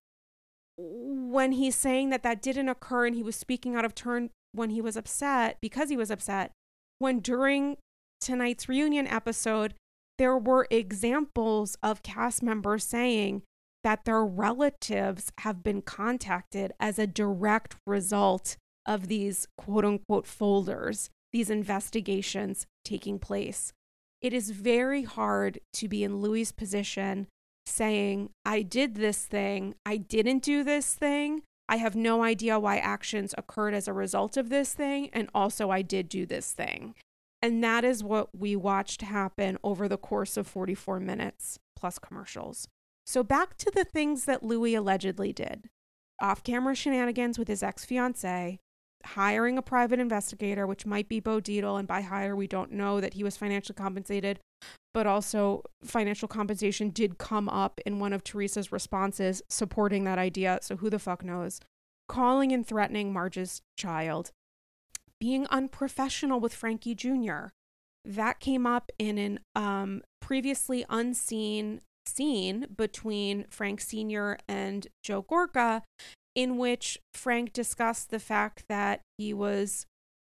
[0.76, 4.70] when he's saying that that didn't occur and he was speaking out of turn when
[4.70, 6.52] he was upset because he was upset?
[6.98, 7.78] When during
[8.20, 9.74] tonight's reunion episode,
[10.18, 13.42] there were examples of cast members saying
[13.84, 21.10] that their relatives have been contacted as a direct result of these quote unquote folders,
[21.32, 23.72] these investigations taking place.
[24.20, 27.26] It is very hard to be in Luis' position
[27.66, 32.78] saying, I did this thing, I didn't do this thing, I have no idea why
[32.78, 36.94] actions occurred as a result of this thing, and also I did do this thing.
[37.40, 42.68] And that is what we watched happen over the course of 44 minutes plus commercials.
[43.04, 45.68] So, back to the things that Luis allegedly did
[46.20, 48.58] off camera shenanigans with his ex fiancee,
[49.04, 51.78] hiring a private investigator, which might be Bo Dietl.
[51.78, 54.38] And by hire, we don't know that he was financially compensated,
[54.94, 60.60] but also financial compensation did come up in one of Teresa's responses supporting that idea.
[60.62, 61.60] So, who the fuck knows?
[62.08, 64.30] Calling and threatening Marge's child,
[65.20, 67.48] being unprofessional with Frankie Jr.
[68.04, 74.38] That came up in an um, previously unseen scene between Frank Sr.
[74.48, 75.82] and Joe Gorga,
[76.34, 79.86] in which Frank discussed the fact that he was,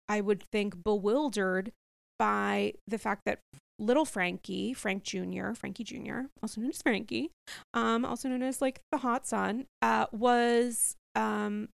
[0.08, 1.72] I would think, bewildered
[2.20, 3.40] by the fact that
[3.80, 7.32] little Frankie, Frank Jr., Frankie Jr., also known as Frankie,
[7.74, 11.70] um, also known as like the hot son, uh, was um,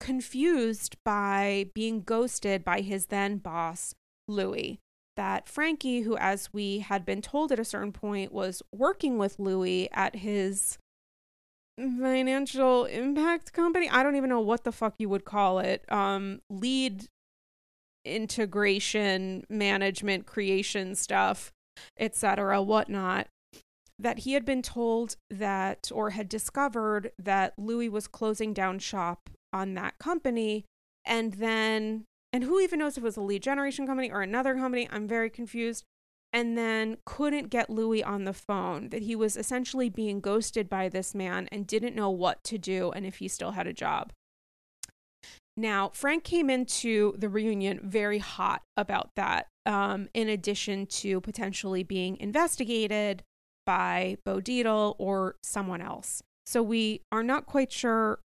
[0.00, 3.94] confused by being ghosted by his then boss,
[4.26, 4.78] Luis.
[5.18, 9.40] That Frankie, who, as we had been told at a certain point, was working with
[9.40, 10.78] Luis at his
[11.76, 13.90] financial impact company.
[13.90, 15.84] I don't even know what the fuck you would call it.
[15.90, 17.06] Um, lead
[18.04, 21.50] integration, management, creation stuff,
[21.98, 23.26] etc., whatnot.
[23.98, 29.30] That he had been told that, or had discovered that Luis was closing down shop
[29.52, 30.64] on that company
[31.04, 34.54] and then and who even knows if it was a lead generation company or another
[34.54, 35.84] company i'm very confused.
[36.32, 40.88] And then couldn't get Luis on the phone that he was essentially being ghosted by
[40.90, 44.12] this man and didn't know what to do and if he still had a job.
[45.56, 51.82] Now frank came into the reunion very hot about that um, in addition to potentially
[51.82, 53.22] being investigated
[53.66, 56.22] by bo dietl or someone else.
[56.46, 58.20] So we are not quite sure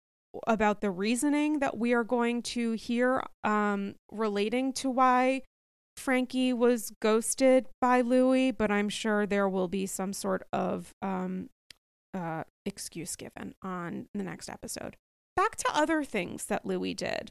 [0.46, 5.42] about the reasoning that we are going to hear um, relating to why
[5.96, 11.50] Frankie was ghosted by Luis, but I'm sure there will be some sort of um,
[12.14, 14.96] uh, excuse given on the next episode.
[15.34, 17.30] Back to other things that Luis did.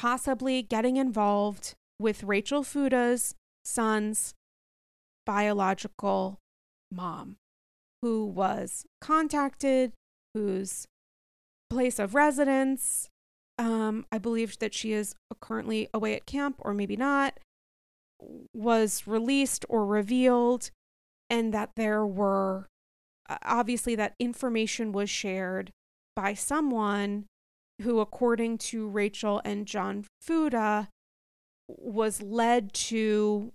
[0.00, 3.34] possibly getting involved with Rachel Fuda's
[3.66, 4.32] son's
[5.26, 6.38] biological
[6.90, 7.36] mom,
[8.00, 9.92] who was contacted,
[10.32, 10.86] whose
[11.70, 13.08] place of residence,
[13.58, 17.38] um, I believe that she is currently away at camp, or maybe not,
[18.54, 20.70] was released or revealed,
[21.30, 22.66] and that there were
[23.42, 25.70] obviously that information was shared
[26.16, 27.26] by someone
[27.82, 30.88] who, according to Rachel and John Fuda,
[31.68, 33.52] was led to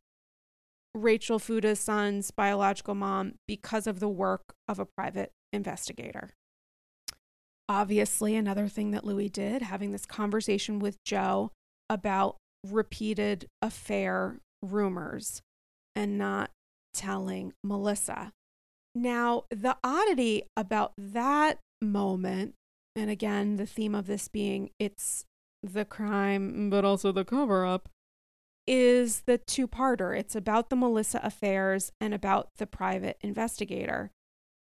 [0.93, 6.31] Rachel Fuda's son's biological mom because of the work of a private investigator.
[7.67, 11.51] Obviously, another thing that Luis did, having this conversation with Joe
[11.89, 15.41] about repeated affair rumors
[15.95, 16.51] and not
[16.93, 18.31] telling Melissa.
[18.93, 22.53] Now, the oddity about that moment,
[22.95, 25.25] and again, the theme of this being it's
[25.61, 27.89] the crime, but also the cover up,
[28.67, 30.17] is the two parter.
[30.17, 34.11] It's about the Melissa affairs and about the private investigator.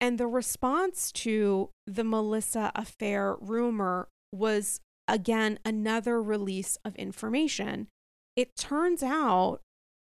[0.00, 7.88] And the response to the Melissa affair rumor was again another release of information.
[8.36, 9.60] It turns out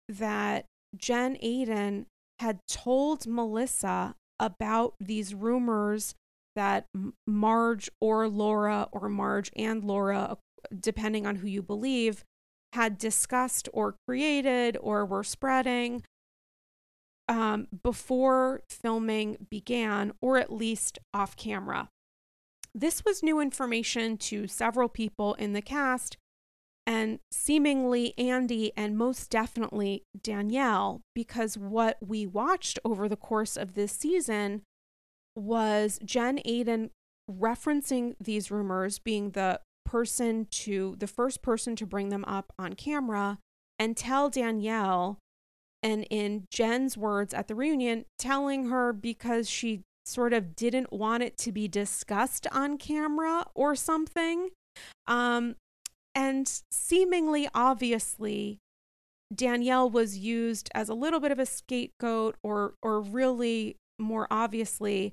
[0.09, 0.67] that
[0.97, 2.07] Jen Aydin
[2.41, 6.15] had told Melissa about these rumors
[6.57, 6.87] that
[7.27, 10.39] Marge or Laura or Marge and Laura,
[10.79, 12.25] depending on who you believe,
[12.73, 16.03] had discussed or created or were spreading
[17.29, 21.89] um, before filming began, or at least off camera.
[22.75, 26.17] This was new information to several people in the cast,
[26.87, 33.75] and seemingly Andy and most definitely Danielle, because what we watched over the course of
[33.75, 34.63] this season
[35.37, 36.91] was Jen Aydin
[37.31, 42.75] referencing these rumors, being the person to the first person to bring them up on
[42.75, 43.39] camera
[43.79, 45.19] and tell Danielle,
[45.85, 51.23] and in Jen's words at the reunion, telling her because she sort of didn't want
[51.23, 54.49] it to be discussed on camera or something.
[55.07, 55.57] Um,
[56.15, 58.59] and seemingly obviously,
[59.33, 65.13] Danielle was used as a little bit of a scapegoat or or really more obviously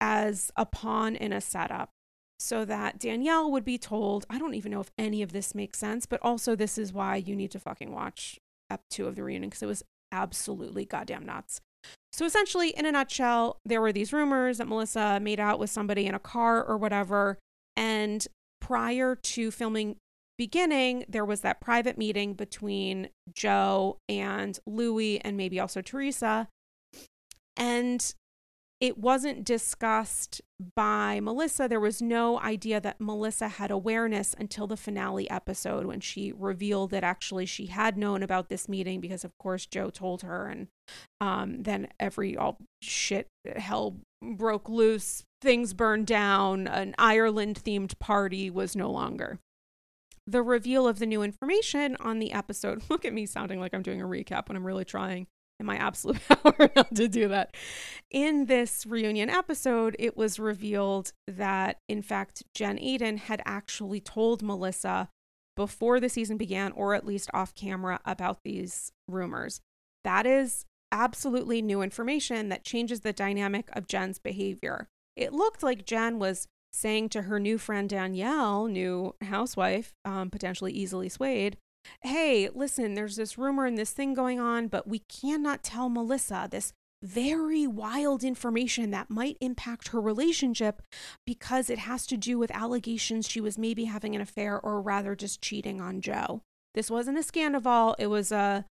[0.00, 1.90] as a pawn in a setup
[2.38, 5.78] so that Danielle would be told, I don't even know if any of this makes
[5.78, 8.38] sense, but also this is why you need to fucking watch
[8.70, 9.82] up 2 of the reunion because it was
[10.16, 11.60] absolutely goddamn nuts.
[12.12, 16.06] So essentially, in a nutshell, there were these rumors that Melissa made out with somebody
[16.06, 17.38] in a car or whatever.
[17.76, 18.26] And
[18.60, 19.96] prior to filming
[20.38, 26.48] beginning, there was that private meeting between Joe and Luis and maybe also Teresa.
[27.56, 28.14] And
[28.80, 30.42] it wasn't discussed
[30.74, 31.66] by Melissa.
[31.66, 36.90] There was no idea that Melissa had awareness until the finale episode when she revealed
[36.90, 40.46] that actually she had known about this meeting because, of course, Joe told her.
[40.46, 40.68] And
[41.20, 45.24] um, then every all shit hell broke loose.
[45.40, 46.66] Things burned down.
[46.66, 49.38] An Ireland themed party was no longer
[50.26, 52.82] the reveal of the new information on the episode.
[52.90, 55.28] Look at me sounding like I'm doing a recap when I'm really trying
[55.58, 57.54] in my absolute power to do that.
[58.10, 64.42] In this reunion episode, it was revealed that, in fact, Jen Aydin had actually told
[64.42, 65.08] Melissa
[65.56, 69.60] before the season began, or at least off camera, about these rumors.
[70.04, 74.88] That is absolutely new information that changes the dynamic of Jen's behavior.
[75.16, 80.72] It looked like Jen was saying to her new friend Danielle, new housewife, um, potentially
[80.72, 81.56] easily swayed,
[82.02, 86.48] Hey, listen, there's this rumor and this thing going on, but we cannot tell Melissa
[86.50, 86.72] this
[87.02, 90.82] very wild information that might impact her relationship
[91.26, 95.14] because it has to do with allegations she was maybe having an affair or rather
[95.14, 96.42] just cheating on Joe.
[96.74, 98.64] This wasn't a Scandoval, it was a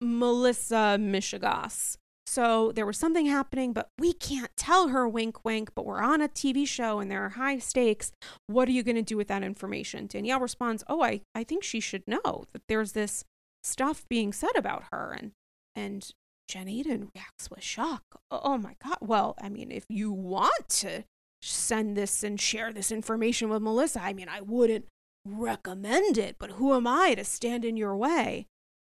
[0.00, 1.96] Melissa Mishegas.
[2.26, 6.22] So there was something happening, but we can't tell her wink, wink, but we're on
[6.22, 8.12] a TV show and there are high stakes.
[8.46, 10.06] What are you going to do with that information?
[10.06, 13.24] Danielle responds, Oh, I, I think she should know that there's this
[13.62, 15.16] stuff being said about her.
[15.18, 15.32] And,
[15.76, 16.10] and
[16.48, 18.02] Jen Aydin reacts with shock.
[18.30, 18.98] Oh, oh my God.
[19.00, 21.04] Well, I mean, if you want to
[21.42, 24.86] send this and share this information with Melissa, I mean, I wouldn't
[25.26, 28.46] recommend it, but who am I to stand in your way?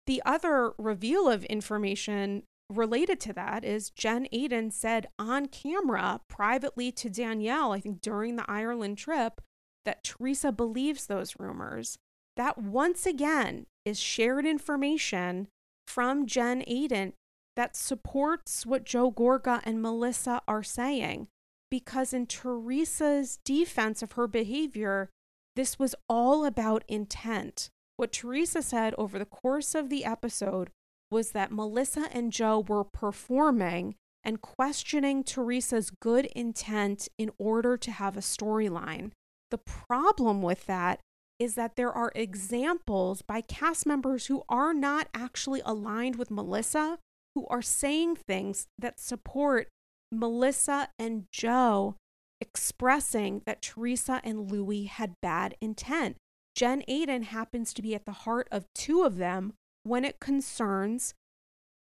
[0.07, 6.91] The other reveal of information related to that is Jen Aydin said on camera privately
[6.93, 9.41] to Danielle, I think during the Ireland trip,
[9.85, 11.99] that Teresa believes those rumors.
[12.37, 15.49] That once again is shared information
[15.87, 17.12] from Jen Aydin
[17.57, 21.29] that supports what Joe Gorga and Melissa are saying.
[21.71, 25.11] Because in Teresa's defense of her behavior,
[25.57, 27.71] this was all about intent.
[27.97, 30.71] What Teresa said over the course of the episode
[31.15, 33.95] was that Melissa and Joe were performing
[34.25, 39.12] and questioning Teresa's good intent in order to have a storyline.
[39.53, 40.99] The problem with that
[41.39, 46.99] is that there are examples by cast members who are not actually aligned with Melissa,
[47.37, 49.69] who are saying things that support
[50.11, 51.95] Melissa and Joe
[52.41, 56.17] expressing that Teresa and Louis had bad intent.
[56.57, 59.53] Jen Aydin happens to be at the heart of two of them
[59.85, 61.14] when it concerns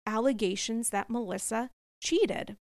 [0.07, 1.71] allegations that Melissa
[2.03, 2.57] cheated.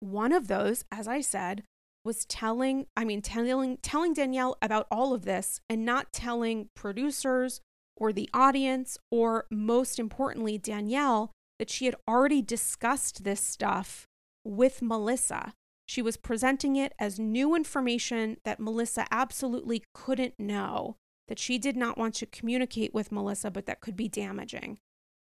[0.00, 1.62] One of those, as I said,
[2.04, 7.60] was telling, I mean, telling, telling Danielle about all of this and not telling producers
[7.96, 14.06] or the audience, or most importantly, Danielle, that she had already discussed this stuff
[14.44, 15.54] with Melissa.
[15.86, 20.96] She was presenting it as new information that Melissa absolutely couldn't know,
[21.28, 24.78] that she did not want to communicate with Melissa, but that could be damaging.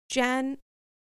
[0.10, 0.58] Jen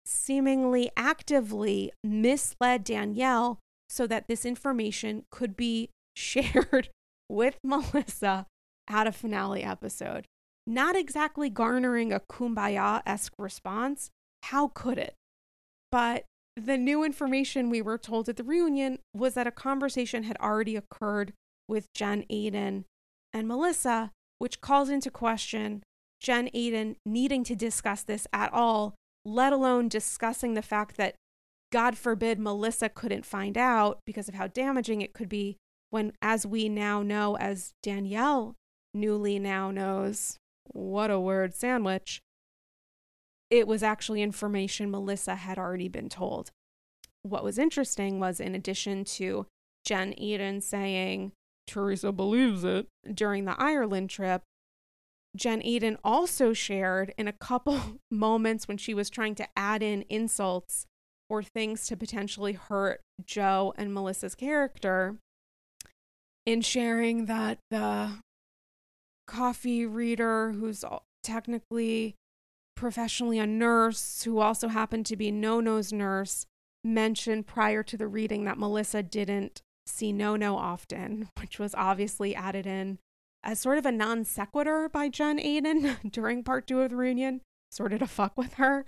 [0.06, 6.90] seemingly actively misled Danielle so that this information could be shared
[7.30, 8.48] with Melissa
[8.88, 10.26] at a finale episode.
[10.66, 14.10] Not exactly garnering a kumbaya esque response.
[14.44, 15.16] How could it?
[15.92, 16.26] But
[16.56, 20.76] the new information we were told at the reunion was that a conversation had already
[20.76, 21.34] occurred
[21.68, 22.84] with Jen Aydin
[23.34, 25.84] and Melissa, which calls into question
[26.20, 31.16] Jen Aydin needing to discuss this at all let alone discussing the fact that,
[31.72, 35.58] God forbid, Melissa couldn't find out because of how damaging it could be
[35.90, 38.56] when, as we now know, as Danielle
[38.94, 42.22] newly now knows, what a word sandwich,
[43.50, 46.50] it was actually information Melissa had already been told.
[47.22, 49.46] What was interesting was, in addition to
[49.86, 51.34] Jen Aydin saying,
[51.70, 52.88] Teresa believes it.
[53.14, 54.42] During the Ireland trip,
[55.36, 57.80] Jen Aydin also shared in a couple
[58.12, 60.86] moments when she was trying to add in insults
[61.30, 65.18] or things to potentially hurt Joe and Melissa's character
[66.46, 68.18] in sharing that the
[69.28, 70.84] coffee reader who's
[71.24, 72.16] technically
[72.76, 76.48] professionally a nurse who also happened to be Nonno's nurse
[76.84, 82.66] mentioned prior to the reading that Melissa didn't see Nonno often, which was obviously added
[82.66, 83.00] in
[83.44, 87.42] as sort of a non sequitur by Jen Aydin during part two of the reunion,
[87.72, 88.86] sort of to fuck with her.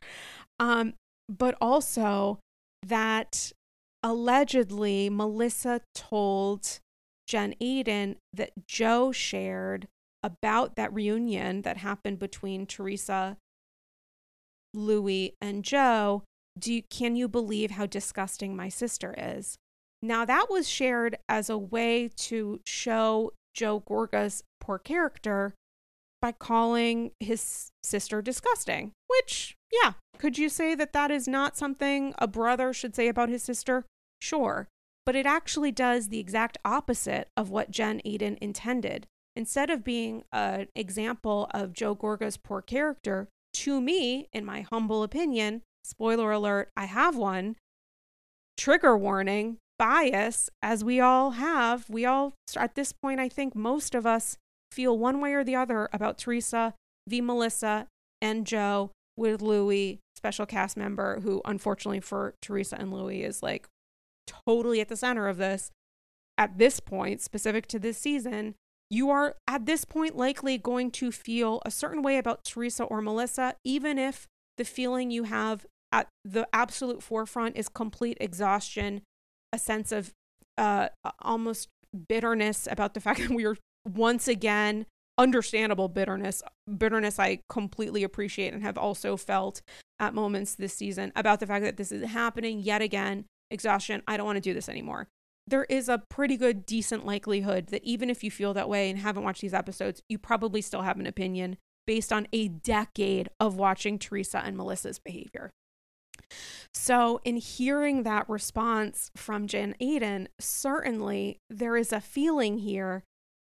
[0.60, 0.94] Um,
[1.30, 2.40] but also
[2.86, 3.52] that
[4.04, 6.80] allegedly Melissa told
[7.28, 9.88] Jen Aydin that Joe shared
[10.24, 13.38] about that reunion that happened between Teresa,
[14.74, 16.24] Luis, and Joe.
[16.60, 19.58] Do you, can you believe how disgusting my sister is?
[20.02, 25.54] Now that was shared as a way to show Joe Gorga's poor character
[26.22, 32.14] by calling his sister disgusting, which, yeah, could you say that that is not something
[32.20, 33.86] a brother should say about his sister?
[34.22, 34.68] Sure.
[35.06, 39.08] But it actually does the exact opposite of what Jen Aydin intended.
[39.36, 45.04] Instead of being an example of Joe Gorga's poor character, to me, in my humble
[45.04, 47.56] opinion, spoiler alert, I have one,
[48.58, 51.90] trigger warning, bias, as we all have.
[51.90, 54.38] We all, at this point, I think most of us
[54.72, 56.76] feel one way or the other about Teresa,
[57.10, 57.20] V.
[57.20, 57.88] Melissa,
[58.22, 63.68] and Joe with Luis, special cast member, who unfortunately for Teresa and Luis is like
[64.28, 65.72] totally at the center of this.
[66.38, 68.54] At this point, specific to this season,
[68.92, 73.02] you are at this point likely going to feel a certain way about Teresa or
[73.02, 74.28] Melissa, even if
[74.60, 79.02] the feeling you have at the absolute forefront is complete exhaustion
[79.54, 80.14] a sense of
[80.58, 80.90] uh,
[81.22, 81.70] almost
[82.08, 84.86] bitterness about the fact that we are once again
[85.18, 86.42] understandable bitterness
[86.78, 89.62] bitterness i completely appreciate and have also felt
[90.02, 93.26] at moments this season about the fact that this is happening yet again.
[93.52, 95.08] Exhaustion i don't want to do this anymore.
[95.48, 99.00] There is a pretty good decent likelihood that even if you feel that way and
[99.00, 103.56] haven't watched these episodes you probably still have an opinion based on a decade of
[103.56, 105.52] watching teresa and melissa's behavior
[106.74, 113.04] so, in hearing that response from Jen Aydin, certainly there is a feeling here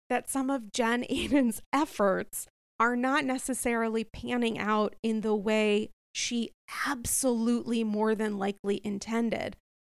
[0.10, 2.48] that some of Jen Aydin's efforts
[2.80, 6.52] are not necessarily panning out in the way she
[6.88, 9.56] absolutely more than likely intended.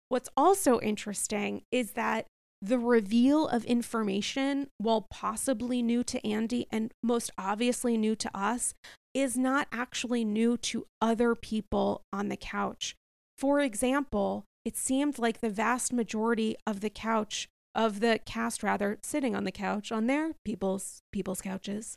[0.09, 2.27] What's also interesting is that
[2.61, 8.75] the reveal of information, while possibly new to Andy and most obviously new to us,
[9.15, 12.97] is not actually new to other people on the couch.
[13.39, 18.99] For example, it seemed like the vast majority of the couch of the cast rather
[19.03, 21.97] sitting on the couch on their people's people's couches.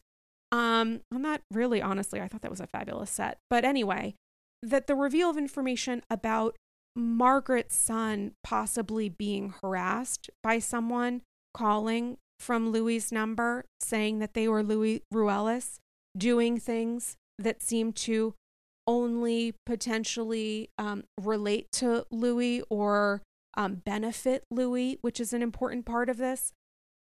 [0.51, 3.37] Um, I'm not really honestly, I thought that was a fabulous set.
[3.49, 4.15] But anyway,
[4.63, 6.55] that the reveal of information about
[6.95, 11.21] Margaret's son possibly being harassed by someone
[11.53, 15.77] calling from Luis's number saying that they were Luis Ruelas
[16.17, 18.33] doing things that seem to
[18.87, 23.21] only potentially um, relate to Luis or
[23.55, 26.53] um, benefit Luis, which is an important part of this,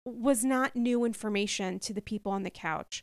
[0.04, 3.02] was not new information to the people on the couch.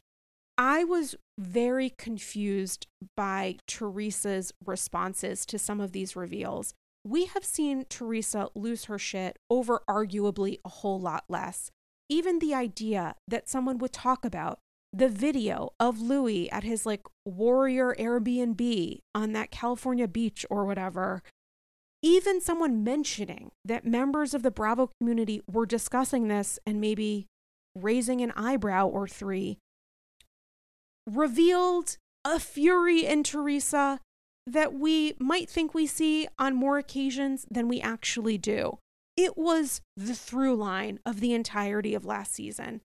[0.58, 6.74] I was very confused by Teresa's responses to some of these reveals.
[7.06, 11.72] We have seen Teresa lose her shit over arguably a whole lot less.
[12.10, 14.60] Even the idea that someone would talk about
[14.94, 21.22] the video of Luis at his like warrior Airbnb on that California beach or whatever,
[22.02, 27.28] even someone mentioning that members of the Bravo community were discussing this and maybe
[27.76, 29.58] raising an eyebrow or three
[31.06, 34.00] revealed a fury in Teresa
[34.46, 38.78] that we might think we see on more occasions than we actually do.
[39.16, 42.82] It was the through line of the entirety of last season.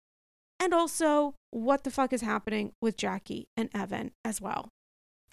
[0.62, 4.68] And also, what the fuck is happening with Jackie and Evan as well.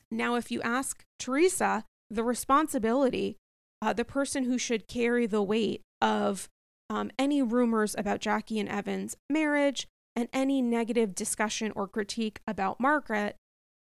[0.10, 3.38] Now, if you ask Teresa, the responsibility,
[3.80, 6.48] uh, the person who should carry the weight of
[6.90, 12.80] um, any rumors about Jackie and Evan's marriage, and any negative discussion or critique about
[12.80, 13.36] Margaret,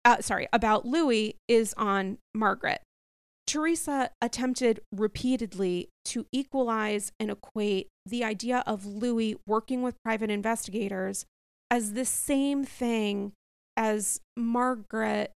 [0.03, 2.80] uh, sorry, about Luis is on Margaret.
[3.47, 11.26] Teresa attempted repeatedly to equalize and equate the idea of Luis working with private investigators
[11.75, 13.33] as the same thing
[13.77, 15.33] as Margaret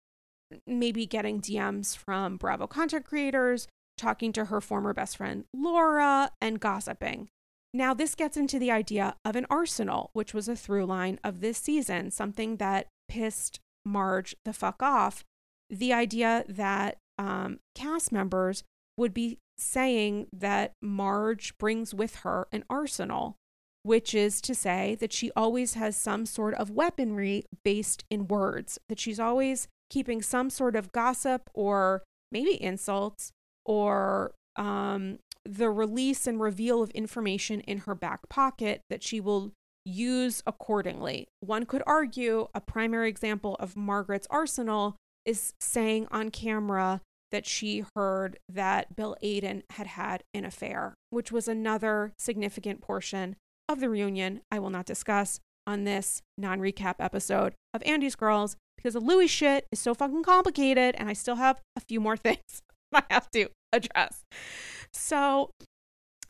[0.67, 3.67] maybe getting DMs from Bravo content creators,
[3.97, 7.29] talking to her former best friend Laura, and gossiping.
[7.73, 11.41] Now, this gets into the idea of an arsenal, which was a through line of
[11.41, 15.23] this season, something that pissed Marge the fuck off.
[15.71, 18.63] The idea that um, cast members
[18.95, 23.37] would be saying that Marge brings with her an arsenal,
[23.83, 28.79] which is to say that she always has some sort of weaponry based in words,
[28.89, 33.31] that she's always keeping some sort of gossip or maybe insults
[33.65, 39.53] or um, the release and reveal of information in her back pocket that she will
[39.85, 41.27] use accordingly.
[41.39, 47.01] One could argue a primary example of Margaret's arsenal is saying on camera
[47.31, 53.35] that she heard that Bill Aydin had had an affair, which was another significant portion
[53.69, 58.55] of the reunion I will not discuss on this non recap episode of Andy's Girls
[58.77, 62.17] because the Luis shit is so fucking complicated and I still have a few more
[62.17, 62.61] things
[62.93, 64.23] I have to address.
[64.93, 65.51] So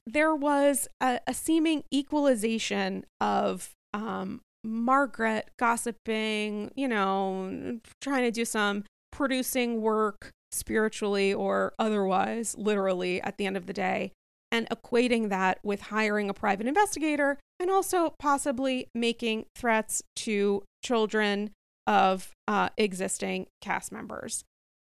[0.06, 8.46] there was a, a seeming equalization of um, Margaret gossiping, you know, trying to do
[8.46, 14.12] some producing work spiritually or otherwise, literally at the end of the day,
[14.52, 21.52] and equating that with hiring a private investigator and also possibly making threats to children
[21.86, 24.44] of uh, existing cast members.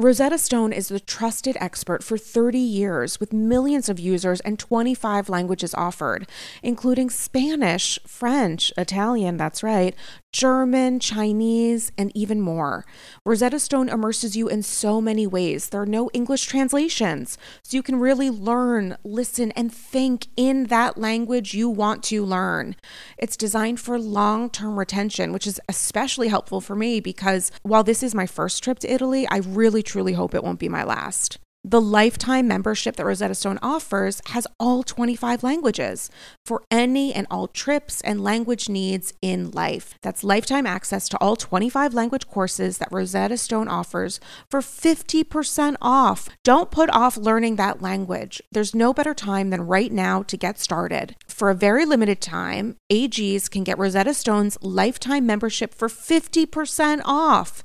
[0.00, 5.28] Rosetta Stone is the trusted expert for 30 years with millions of users and 25
[5.28, 6.26] languages offered,
[6.62, 9.94] including Spanish, French, Italian, that's right,
[10.32, 12.86] German, Chinese, and even more.
[13.26, 15.68] Rosetta Stone immerses you in so many ways.
[15.68, 20.96] There are no English translations, so you can really learn, listen, and think in that
[20.96, 22.76] language you want to learn.
[23.18, 28.02] It's designed for long term retention, which is especially helpful for me because while this
[28.02, 31.38] is my first trip to Italy, I really truly hope it won't be my last.
[31.62, 36.08] The lifetime membership that Rosetta Stone offers has all 25 languages
[36.46, 39.94] for any and all trips and language needs in life.
[40.00, 44.20] That's lifetime access to all 25 language courses that Rosetta Stone offers
[44.50, 46.30] for 50% off.
[46.44, 48.40] Don't put off learning that language.
[48.50, 51.14] There's no better time than right now to get started.
[51.28, 57.62] For a very limited time, AGs can get Rosetta Stone's lifetime membership for 50% off.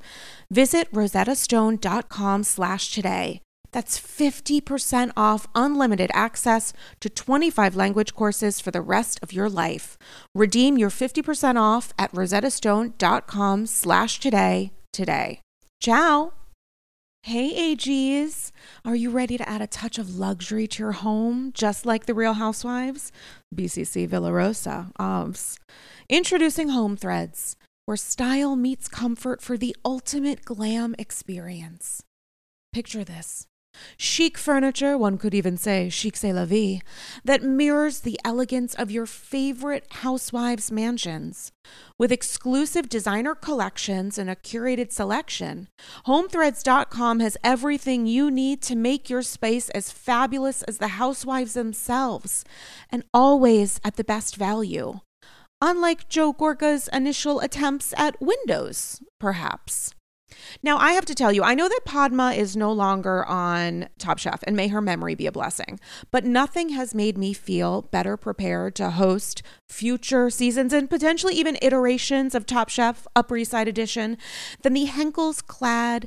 [0.50, 3.40] Visit rosettastone.com slash today.
[3.72, 9.98] That's 50% off unlimited access to 25 language courses for the rest of your life.
[10.34, 15.40] Redeem your 50% off at rosettastone.com slash today today.
[15.80, 16.32] Ciao!
[17.24, 18.52] Hey AGs,
[18.84, 22.14] are you ready to add a touch of luxury to your home, just like the
[22.14, 23.10] Real Housewives?
[23.52, 25.58] BCC Villarosa, OBS.
[26.08, 27.56] Introducing Home Threads,
[27.86, 32.02] where style meets comfort for the ultimate glam experience.
[32.72, 33.46] Picture this
[33.96, 36.80] Chic furniture, one could even say chic c'est la vie,
[37.24, 41.52] that mirrors the elegance of your favorite housewives' mansions.
[41.98, 45.68] With exclusive designer collections and a curated selection,
[46.06, 52.44] HomeThreads.com has everything you need to make your space as fabulous as the housewives themselves,
[52.90, 55.00] and always at the best value.
[55.66, 59.92] Unlike Joe Gorga's initial attempts at windows, perhaps.
[60.62, 64.18] Now, I have to tell you, I know that Padma is no longer on Top
[64.18, 65.80] Chef, and may her memory be a blessing,
[66.12, 71.58] but nothing has made me feel better prepared to host future seasons and potentially even
[71.60, 74.18] iterations of Top Chef Upper East Side Edition
[74.62, 76.06] than the Henckels clad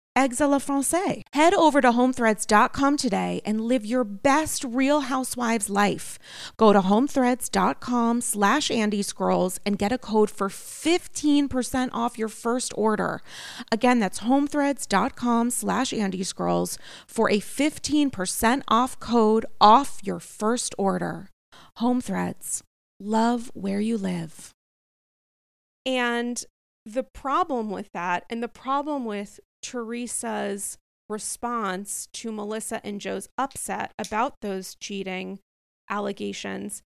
[0.15, 1.23] eggs a la francais.
[1.33, 6.17] Head over to homethreads.com today and live your best Real Housewives life.
[6.57, 12.73] Go to homethreads.com slash Andy's Girls and get a code for 15% off your first
[12.75, 13.21] order.
[13.71, 21.29] Again, that's homethreads.com slash Andy's Girls for a 15% off code off your first order.
[21.77, 22.63] Home Threads.
[22.99, 24.51] Love where you live.
[25.85, 26.43] And
[26.85, 30.77] the problem with that, and the problem with Teresa's
[31.09, 35.39] response to Melissa and Joe's upset about those cheating
[35.89, 36.81] allegations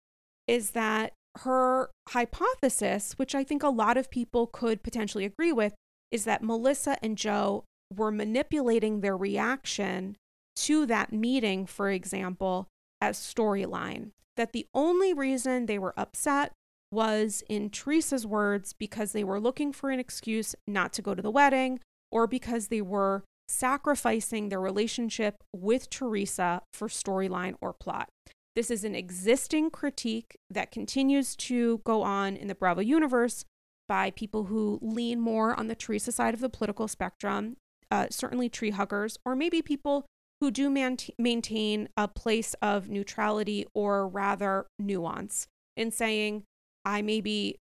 [0.46, 5.74] is that her hypothesis, which I think a lot of people could potentially agree with,
[6.10, 7.64] is that Melissa and Joe
[7.94, 10.16] were manipulating their reaction
[10.56, 12.68] to that meeting, for example,
[13.00, 14.10] as storyline.
[14.36, 16.52] That the only reason they were upset
[16.90, 21.22] was, in Teresa's words, because they were looking for an excuse not to go to
[21.22, 21.80] the wedding
[22.12, 28.08] or because they were sacrificing their relationship with Teresa for storyline or plot.
[28.54, 33.44] This is an existing critique that continues to go on in the Bravo universe
[33.88, 37.56] by people who lean more on the Teresa side of the political spectrum,
[37.90, 40.06] uh, certainly tree huggers, or maybe people
[40.40, 45.46] who do man- maintain a place of neutrality or rather nuance
[45.76, 46.44] in saying,
[46.84, 47.58] I maybe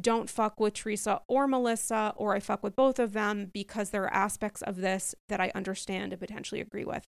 [0.00, 4.04] don't fuck with Teresa or Melissa, or I fuck with both of them because there
[4.04, 7.04] are aspects of this that I understand and potentially agree with.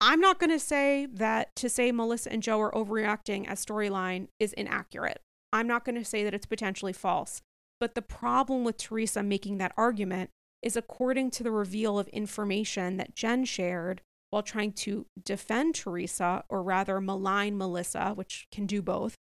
[0.00, 4.28] I'm not going to say that to say Melissa and Joe are overreacting as storyline
[4.40, 5.20] is inaccurate.
[5.52, 7.40] I'm not going to say that it's potentially false.
[7.78, 10.30] But the problem with Teresa making that argument
[10.62, 16.42] is according to the reveal of information that Jen shared while trying to defend Teresa,
[16.48, 19.14] or rather malign Melissa, which can do both,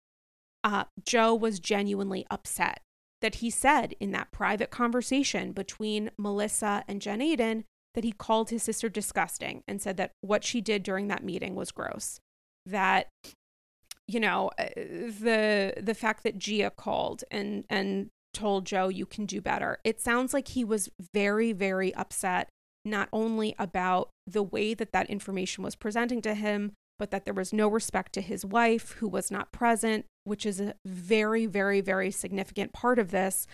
[0.64, 2.82] uh, Joe was genuinely upset
[3.22, 7.64] that he said in that private conversation between Melissa and Jen Aydin
[7.96, 11.56] that he called his sister disgusting and said that what she did during that meeting
[11.56, 12.20] was gross.
[12.66, 13.08] That
[14.08, 19.26] you know, uh, the the fact that Gia called and and told Joe you can
[19.26, 19.80] do better.
[19.84, 22.50] It sounds like he was very very upset
[22.86, 27.34] not only about the way that that information was presenting to him, but that there
[27.34, 31.82] was no respect to his wife who was not present, which is a very very
[31.82, 33.46] very significant part of this.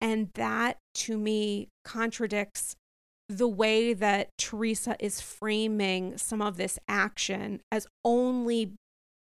[0.00, 2.74] And that to me contradicts
[3.28, 8.72] the way that Teresa is framing some of this action as only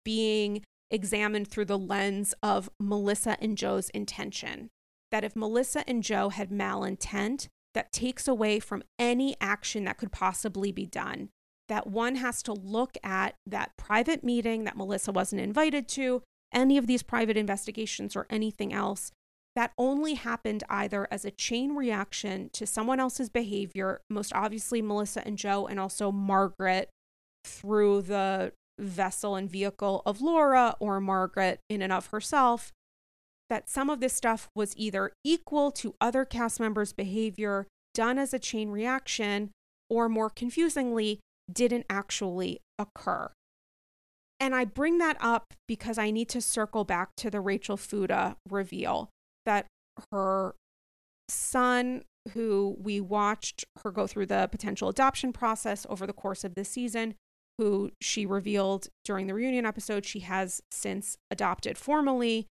[0.04, 4.70] being examined through the lens of Melissa and Joe's intention.
[5.12, 10.12] That if Melissa and Joe had malintent, that takes away from any action that could
[10.12, 11.30] possibly be done.
[11.70, 16.24] That one has to look at that private meeting that Melissa wasn't invited to,
[16.54, 19.12] any of these private investigations or anything else,
[19.56, 25.26] that only happened either as a chain reaction to someone else's behavior, most obviously Melissa
[25.26, 26.90] and Joe, and also Margaret
[27.44, 32.72] through the vessel and vehicle of Laura or Margaret in and of herself,
[33.50, 38.34] that some of this stuff was either equal to other cast members' behavior done as
[38.34, 39.50] a chain reaction,
[39.90, 41.20] or more confusingly,
[41.52, 43.32] didn't actually occur.
[44.40, 48.38] And I bring that up because I need to circle back to the Rachel Fuda
[48.50, 49.10] reveal
[49.46, 49.66] that
[50.12, 50.56] her
[51.30, 56.56] son, who we watched her go through the potential adoption process over the course of
[56.56, 57.16] this season,
[57.58, 62.48] who she revealed during the reunion episode, she has since adopted formally,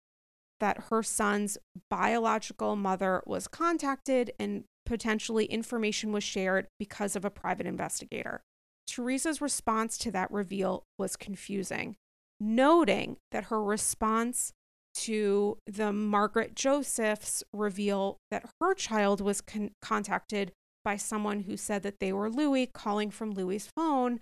[0.59, 1.57] that her son's
[1.89, 8.43] biological mother was contacted and potentially information was shared because of a private investigator.
[8.91, 11.97] Teresa's response to that reveal was confusing,
[12.41, 14.53] noting that her response
[14.95, 20.53] to the Margaret Josephs reveal that her child was con- contacted
[20.85, 24.21] by someone who said that they were Luis calling from Luis's phone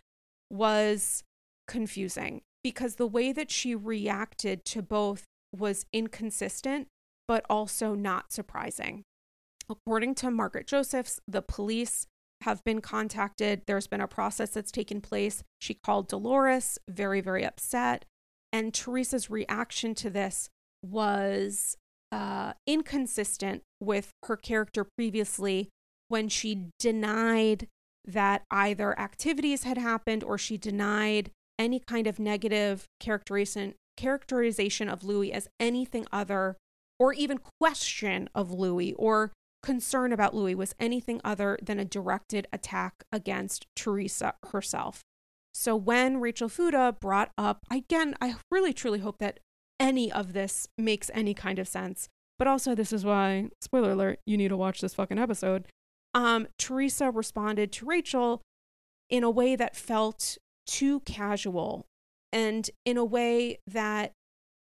[0.51, 1.23] was
[1.67, 5.25] confusing because the way that she reacted to both
[5.57, 6.89] was inconsistent
[7.27, 9.05] but also not surprising.
[9.71, 12.07] According to Margaret Josephs, the police
[12.43, 13.63] have been contacted.
[13.67, 15.43] There's been a process that's taken place.
[15.61, 18.05] She called Dolores, very, very upset.
[18.53, 20.49] And Teresa's reaction to this
[20.83, 21.77] was
[22.13, 25.69] uh, inconsistent with her character previously
[26.09, 27.67] when she denied
[28.07, 35.03] that either activities had happened or she denied any kind of negative characterization characterization of
[35.03, 36.57] Luis as anything other
[37.01, 39.33] or even question of Luis or
[39.69, 45.03] concern about Luis was anything other than a directed attack against Teresa herself.
[45.53, 49.41] So when Rachel Fuda brought up, again, I really truly hope that
[49.79, 52.09] any of this makes any kind of sense.
[52.39, 55.67] But also, this is why, spoiler alert, you need to watch this fucking episode.
[56.15, 58.41] Um, Teresa responded to Rachel
[59.11, 61.85] in a way that felt too casual
[62.33, 64.13] and in a way that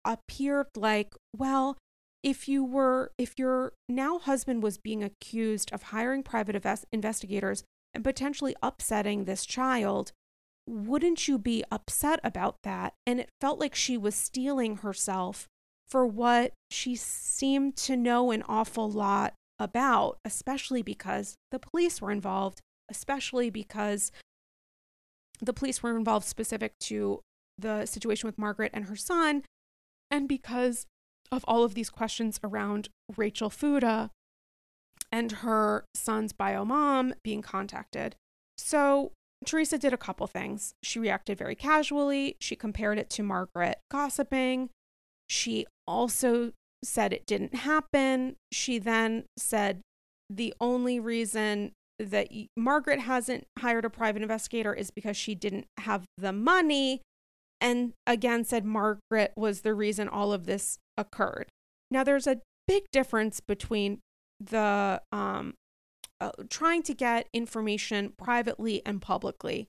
[0.04, 1.78] appeared like, well,
[2.23, 7.64] if you were, if your now husband was being accused of hiring private invest- investigators
[7.95, 10.12] and potentially upsetting this child,
[10.66, 12.95] wouldn't you be upset about that?
[13.07, 15.47] And it felt like she was steeling herself
[15.89, 22.11] for what she seemed to know an awful lot about, especially because the police were
[22.11, 22.61] involved,
[22.91, 24.12] especially because
[25.41, 27.21] the police were involved specific to
[27.57, 29.45] the situation with Margaret and her son,
[30.11, 30.87] and because
[31.31, 34.11] of all of these questions around Rachel Fuda
[35.11, 38.16] and her son's bio mom being contacted.
[38.57, 39.12] So
[39.45, 40.74] Teresa did a couple things.
[40.83, 42.37] She reacted very casually.
[42.41, 44.70] She compared it to Margaret gossiping.
[45.29, 46.53] She also
[46.85, 48.37] said it didn't happen.
[48.53, 49.81] She then said
[50.31, 56.05] the only reason that Margaret hasn't hired a private investigator is because she didn't have
[56.16, 57.03] the money.
[57.61, 61.48] And again, said Margaret was the reason all of this occurred.
[61.90, 64.00] Now, there's a big difference between
[64.40, 65.54] the um,
[66.20, 69.66] uh, trying to get information privately and publicly.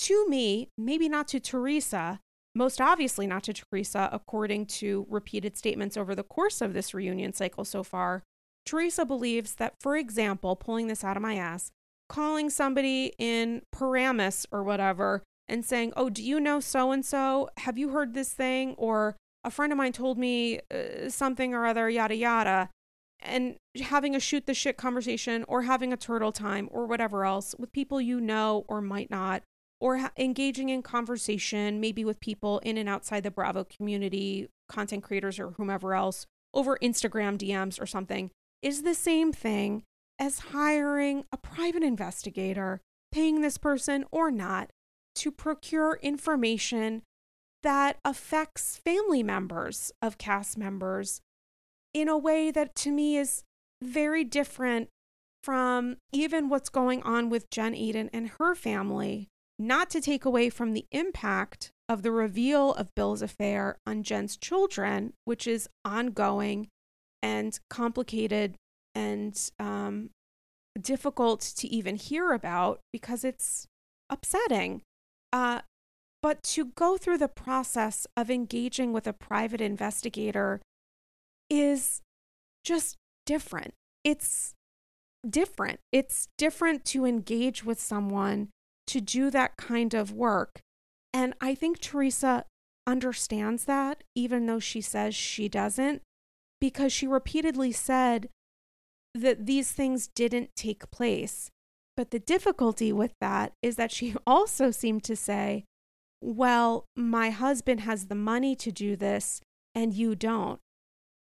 [0.00, 2.20] To me, maybe not to Teresa,
[2.54, 7.32] most obviously not to Teresa, according to repeated statements over the course of this reunion
[7.32, 8.22] cycle so far.
[8.66, 11.70] Teresa believes that, for example, pulling this out of my ass,
[12.08, 17.48] calling somebody in Paramus or whatever and saying, Oh, do you know so and so?
[17.58, 18.74] Have you heard this thing?
[18.78, 22.70] Or a friend of mine told me uh, something or other, yada, yada
[23.22, 27.54] and having a shoot the shit conversation or having a turtle time or whatever else
[27.58, 29.42] with people you know or might not
[29.80, 35.02] or ha- engaging in conversation maybe with people in and outside the Bravo community, content
[35.02, 38.30] creators or whomever else over Instagram DMs or something
[38.60, 39.82] is the same thing
[40.18, 42.80] as hiring a private investigator,
[43.10, 44.70] paying this person or not
[45.16, 47.02] to procure information
[47.62, 51.20] that affects family members of cast members
[51.94, 53.44] in a way that to me is
[53.82, 54.88] very different
[55.42, 60.48] from even what's going on with Jen Aydin and her family, not to take away
[60.48, 66.68] from the impact of the reveal of Bill's affair on Jen's children, which is ongoing
[67.22, 68.54] and complicated
[68.94, 70.10] and um,
[70.80, 73.66] difficult to even hear about because it's
[74.08, 74.82] upsetting.
[75.32, 75.60] Uh,
[76.22, 80.60] but to go through the process of engaging with a private investigator
[81.50, 82.00] is
[82.64, 83.74] just different.
[84.04, 84.54] It's
[85.28, 85.80] different.
[85.90, 88.48] It's different to engage with someone
[88.88, 90.60] to do that kind of work.
[91.12, 92.44] And I think Teresa
[92.86, 96.02] understands that, even though she says she doesn't,
[96.60, 98.28] because she repeatedly said
[99.14, 101.50] that these things didn't take place.
[101.96, 105.64] But the difficulty with that is that she also seemed to say,
[106.20, 109.40] well, my husband has the money to do this
[109.74, 110.60] and you don't.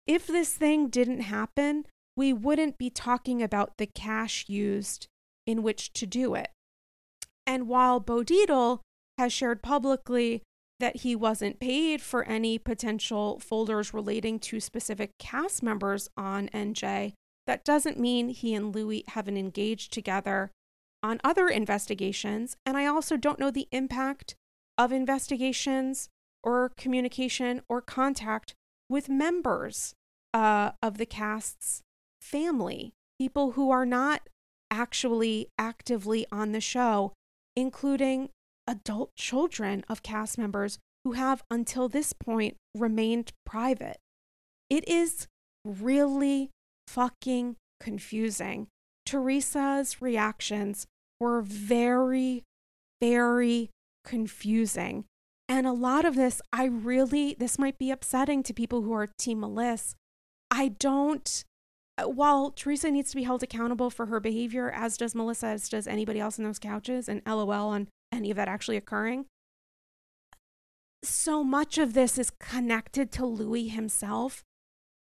[0.07, 5.07] If this thing didn't happen, we wouldn't be talking about the cash used
[5.47, 6.49] in which to do it.
[7.47, 8.23] And while Bo
[9.19, 10.43] has shared publicly
[10.81, 17.15] that he wasn't paid for any potential folders relating to specific cast members on NJ,
[17.47, 20.51] that doesn't mean he and Luis haven't engaged together
[21.03, 22.57] on other investigations.
[22.67, 24.35] And I also don't know the impact
[24.77, 26.09] of investigations
[26.43, 28.55] or communication or contact
[28.89, 29.95] with members
[30.33, 31.83] uh, of the cast's
[32.21, 34.29] family, people who are not
[34.71, 37.13] actually actively on the show,
[37.57, 38.31] including
[38.67, 43.97] adult children of cast members who have until this point remained private.
[44.69, 45.27] It is
[45.65, 46.51] really
[46.87, 48.69] fucking confusing.
[49.11, 50.87] Teresa's reactions
[51.19, 52.45] were very,
[53.01, 53.71] very
[54.05, 55.05] confusing.
[55.49, 59.09] And a lot of this, I really, this might be upsetting to people who are
[59.19, 59.97] Team Melissa.
[60.49, 61.45] I don't,
[62.05, 65.89] while Teresa needs to be held accountable for her behavior, as does Melissa, as does
[65.89, 69.27] anybody else in those couches, and LOL on any of that actually occurring,
[71.03, 74.45] so much of this is connected to Luis himself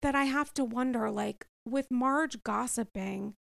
[0.02, 3.34] that I have to wonder like, with Marge gossiping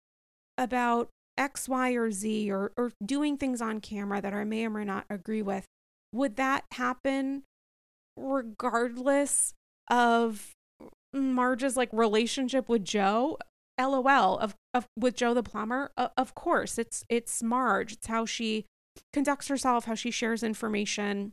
[0.56, 4.70] about X, Y, or Z or, or doing things on camera that I may or
[4.70, 5.64] may not agree with,
[6.12, 7.42] would that happen
[8.16, 9.52] regardless
[9.90, 10.52] of
[11.12, 13.38] Marge's like relationship with Joe?
[13.78, 15.90] LOL of, of with Joe the plumber.
[15.96, 17.94] Uh, of course, it's it's Marge.
[17.94, 18.66] It's how she
[19.12, 21.32] conducts herself, how she shares information,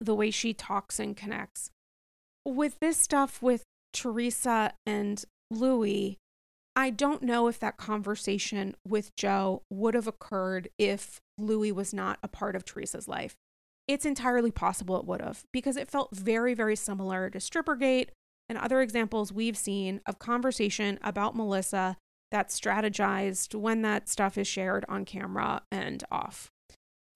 [0.00, 1.70] the way she talks and connects.
[2.44, 6.16] With this stuff with Teresa and Luis,
[6.78, 12.20] I don't know if that conversation with Joe would have occurred if Luis was not
[12.22, 13.34] a part of Teresa's life.
[13.88, 18.10] It's entirely possible it would have because it felt very, very similar to Strippergate
[18.48, 21.96] and other examples we've seen of conversation about Melissa
[22.30, 26.48] that's strategized when that stuff is shared on camera and off.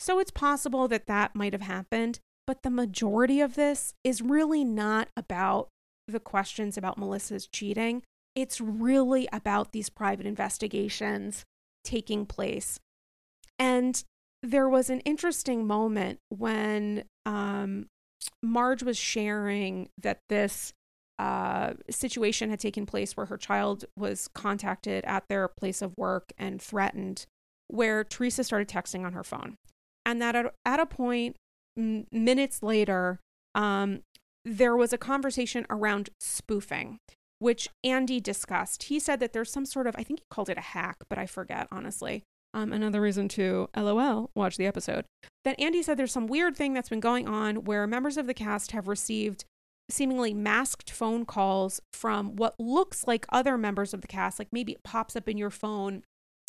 [0.01, 4.65] So it's possible that that might have happened, but the majority of this is really
[4.65, 5.69] not about
[6.09, 8.03] the questions about Melissa's cheating
[8.35, 11.45] it's really about these private investigations
[11.85, 12.78] taking place.
[13.59, 14.03] And
[14.43, 17.87] there was an interesting moment when um,
[18.43, 20.72] Marge was sharing that this
[21.18, 26.33] uh, situation had taken place where her child was contacted at their place of work
[26.39, 27.26] and threatened,
[27.68, 29.57] where Teresa started texting on her phone.
[30.05, 31.37] And that at, at a point,
[31.78, 33.20] m- minutes later,
[33.55, 34.01] um,
[34.45, 36.99] there was a conversation around spoofing
[37.43, 38.84] which Andy discussed.
[38.84, 41.18] He said that there's some sort of, I think he called it a hack, but
[41.18, 42.22] I forget, honestly.
[42.55, 45.05] Um, another reason to LOL, watch the episode.
[45.45, 48.34] That Andy said there's some weird thing that's been going on where members of the
[48.34, 49.45] cast have received
[49.90, 54.38] seemingly masked phone calls from what looks like other members of the cast.
[54.38, 56.05] Like maybe it pops up in your phone,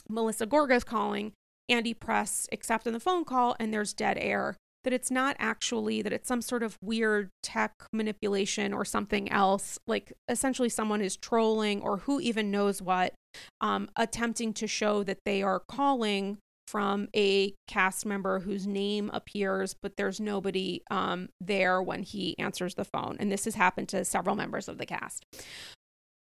[0.07, 1.31] Melissa Gorga's calling,
[1.69, 6.01] Andy press accept on the phone call, and there's dead air that it's not actually
[6.01, 9.79] that it's some sort of weird tech manipulation or something else.
[9.88, 13.13] Like essentially someone is trolling or who even knows what
[13.61, 19.75] um, attempting to show that they are calling from a cast member whose name appears
[19.81, 23.17] but there's nobody um, there when he answers the phone.
[23.19, 25.25] And this has happened to several members of the cast.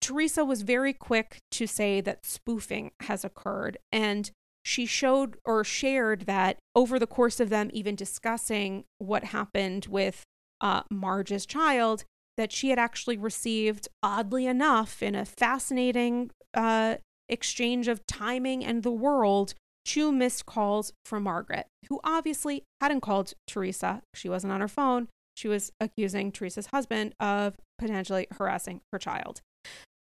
[0.01, 3.79] Teresa was very quick to say that spoofing has occurred.
[3.93, 4.33] And
[4.65, 10.23] she showed or shared that over the course of them even discussing what happened with
[10.61, 12.05] uh, Marge's child,
[12.37, 16.97] that she had actually received, oddly enough, in a fascinating uh,
[17.29, 19.55] exchange of timing and the world,
[19.85, 24.03] two missed calls from Margaret, who obviously hadn't called Teresa.
[24.15, 29.41] She wasn't on her phone, She was accusing Teresa's husband of potentially harassing her child.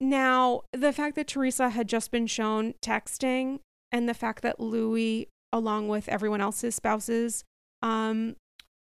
[0.02, 3.60] Now, the fact that Teresa had just been shown texting
[3.92, 7.44] and the fact that Luis, along with everyone else's spouses,
[7.82, 8.36] um,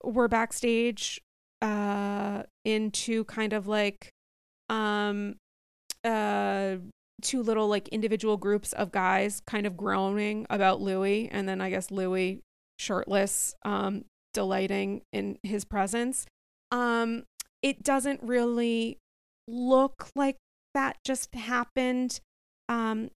[0.02, 1.20] were backstage
[1.62, 4.10] uh, into kind of like
[4.68, 5.36] um,
[6.04, 6.76] uh,
[7.22, 11.70] two little like individual groups of guys kind of groaning about Luis, and then I
[11.70, 12.38] guess Luis
[12.78, 16.26] shirtless, um, delighting in his presence.
[16.70, 17.24] Um,
[17.62, 18.98] it doesn't really
[19.48, 20.36] look like
[20.74, 22.20] that just happened
[22.68, 23.10] um,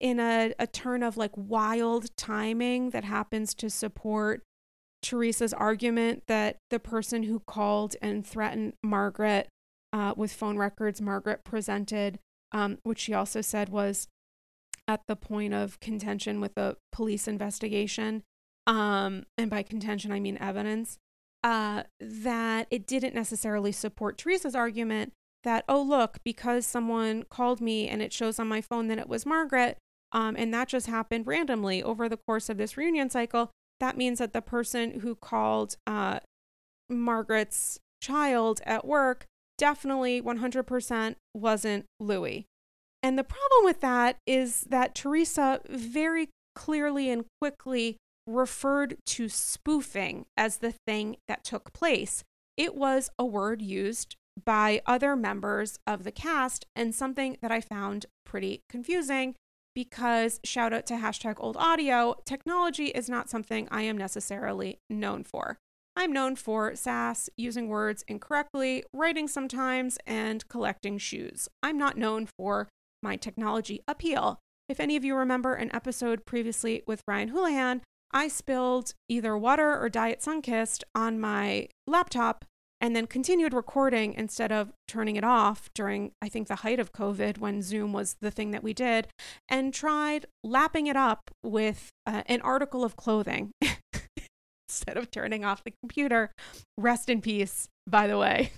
[0.00, 4.42] in a, a turn of like wild timing that happens to support
[5.02, 9.48] Teresa's argument that the person who called and threatened Margaret
[9.92, 12.18] uh, with phone records Margaret presented,
[12.52, 14.08] um, which she also said was
[14.88, 18.22] at the point of contention with the police investigation.
[18.66, 20.98] Um, and by contention, I mean evidence.
[21.44, 25.12] Uh, that it didn't necessarily support Teresa's argument
[25.44, 29.08] that, oh, look, because someone called me and it shows on my phone that it
[29.08, 29.78] was Margaret,
[30.16, 33.50] um, and that just happened randomly over the course of this reunion cycle,
[33.80, 36.20] that means that the person who called uh,
[36.88, 39.26] Margaret's child at work
[39.58, 42.44] definitely 100% wasn't Luis.
[43.02, 50.24] And the problem with that is that Teresa very clearly and quickly referred to spoofing
[50.34, 52.24] as the thing that took place.
[52.56, 57.60] It was a word used by other members of the cast and something that I
[57.60, 59.34] found pretty confusing
[59.76, 65.22] because shout out to hashtag old audio, technology is not something I am necessarily known
[65.22, 65.58] for.
[65.94, 71.46] I'm known for sass, using words incorrectly, writing sometimes, and collecting shoes.
[71.62, 72.68] I'm not known for
[73.02, 74.38] my technology appeal.
[74.66, 79.78] If any of you remember an episode previously with Ryan Houlihan, I spilled either water
[79.78, 82.46] or Diet Sunkist on my laptop
[82.80, 86.92] and then continued recording instead of turning it off during, I think, the height of
[86.92, 89.08] COVID when Zoom was the thing that we did,
[89.48, 93.52] and tried lapping it up with uh, an article of clothing
[94.68, 96.30] instead of turning off the computer.
[96.78, 98.52] Rest in peace, by the way,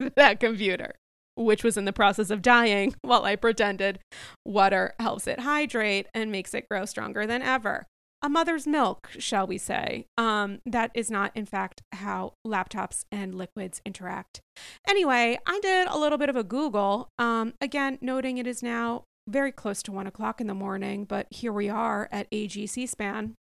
[0.16, 0.94] that computer,
[1.34, 3.98] which was in the process of dying while I pretended
[4.44, 7.86] water helps it hydrate and makes it grow stronger than ever.
[8.24, 10.06] A mother's milk, shall we say.
[10.16, 14.40] Um, that is not, in fact, how laptops and liquids interact.
[14.88, 19.04] Anyway, I did a little bit of a Google, um, again, noting it is now
[19.28, 23.34] very close to one o'clock in the morning, but here we are at AGC span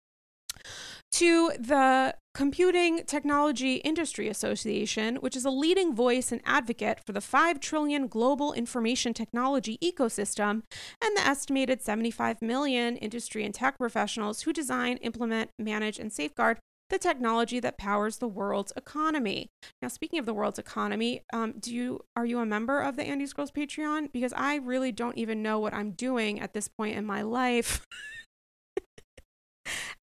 [1.13, 7.21] to the Computing Technology Industry Association, which is a leading voice and advocate for the
[7.21, 10.63] 5 trillion global information technology ecosystem
[11.03, 16.57] and the estimated 75 million industry and tech professionals who design, implement, manage, and safeguard
[16.89, 19.47] the technology that powers the world's economy.
[19.83, 23.03] Now, speaking of the world's economy, um, do you are you a member of the
[23.03, 24.11] Andy's Girls Patreon?
[24.11, 27.85] Because I really don't even know what I'm doing at this point in my life.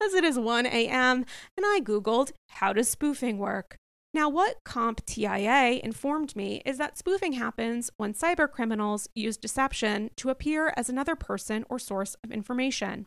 [0.03, 1.25] as it is 1 a.m.,
[1.57, 3.77] and I Googled, how does spoofing work?
[4.13, 10.29] Now, what CompTIA informed me is that spoofing happens when cyber criminals use deception to
[10.29, 13.05] appear as another person or source of information.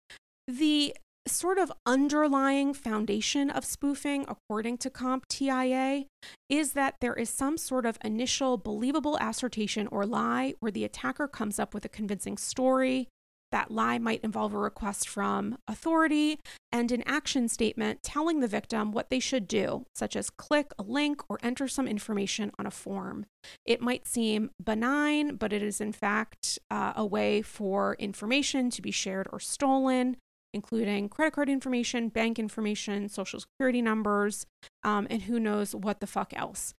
[0.47, 6.05] The sort of underlying foundation of spoofing, according to CompTIA,
[6.49, 11.27] is that there is some sort of initial believable assertion or lie where the attacker
[11.27, 13.07] comes up with a convincing story,
[13.53, 16.39] That lie might involve a request from authority
[16.71, 20.81] and an action statement telling the victim what they should do, such as click a
[20.81, 23.27] link or enter some information on a form.
[23.63, 28.81] It might seem benign, but it is in fact uh, a way for information to
[28.81, 30.17] be shared or stolen,
[30.53, 34.45] including credit card information, bank information, social security numbers,
[34.83, 36.73] um, and who knows what the fuck else.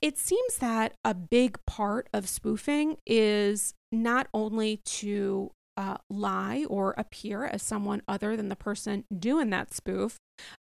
[0.00, 6.94] It seems that a big part of spoofing is not only to uh, lie or
[6.96, 10.18] appear as someone other than the person doing that spoof,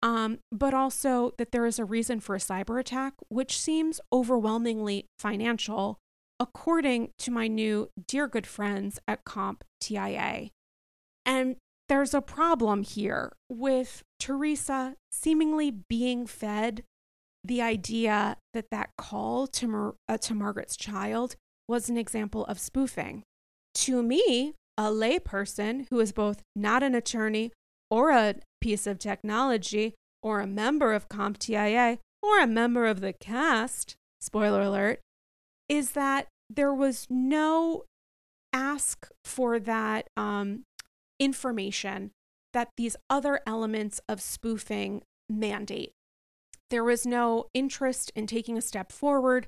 [0.03, 5.07] um, but also that there is a reason for a cyber attack, which seems overwhelmingly
[5.19, 5.99] financial,
[6.41, 10.51] according to my new dear good friends at CompTIA.
[11.27, 11.57] And
[11.89, 16.85] there's a problem here with Teresa seemingly being fed
[17.43, 21.37] the idea that that call to, Mar- uh, to Margaret's child
[21.69, 23.23] was an example of spoofing.
[23.75, 27.53] To me, a layperson who is both not an attorney
[27.91, 33.13] or a piece of technology or a member of CompTIA or a member of the
[33.13, 35.01] cast, spoiler alert,
[35.69, 37.85] is that there was no
[38.53, 40.63] ask for that um,
[41.25, 42.11] information
[42.53, 45.93] that these other elements of spoofing mandate.
[46.71, 49.47] There was no interest in taking a step forward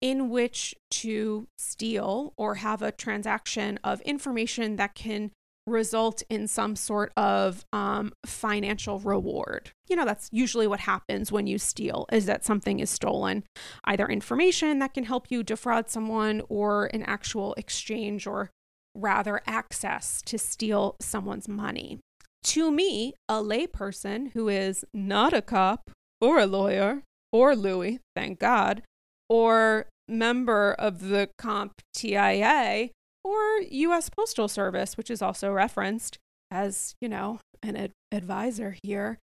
[0.00, 5.32] in which to steal or have a transaction of information that can
[5.66, 9.70] result in some sort of um, financial reward.
[9.88, 13.44] You know, that's usually what happens when you steal, is that something is stolen,
[13.84, 18.50] either information that can help you defraud someone or an actual exchange or
[18.98, 22.00] rather access to steal someone's money.
[22.44, 27.02] To me, a layperson who is not a cop or a lawyer
[27.32, 28.82] or Luis, thank God,
[29.28, 32.90] or member of the CompTIA
[33.24, 33.38] or
[33.70, 36.18] US Postal Service, which is also referenced
[36.50, 39.18] as, you know, an ad- advisor here,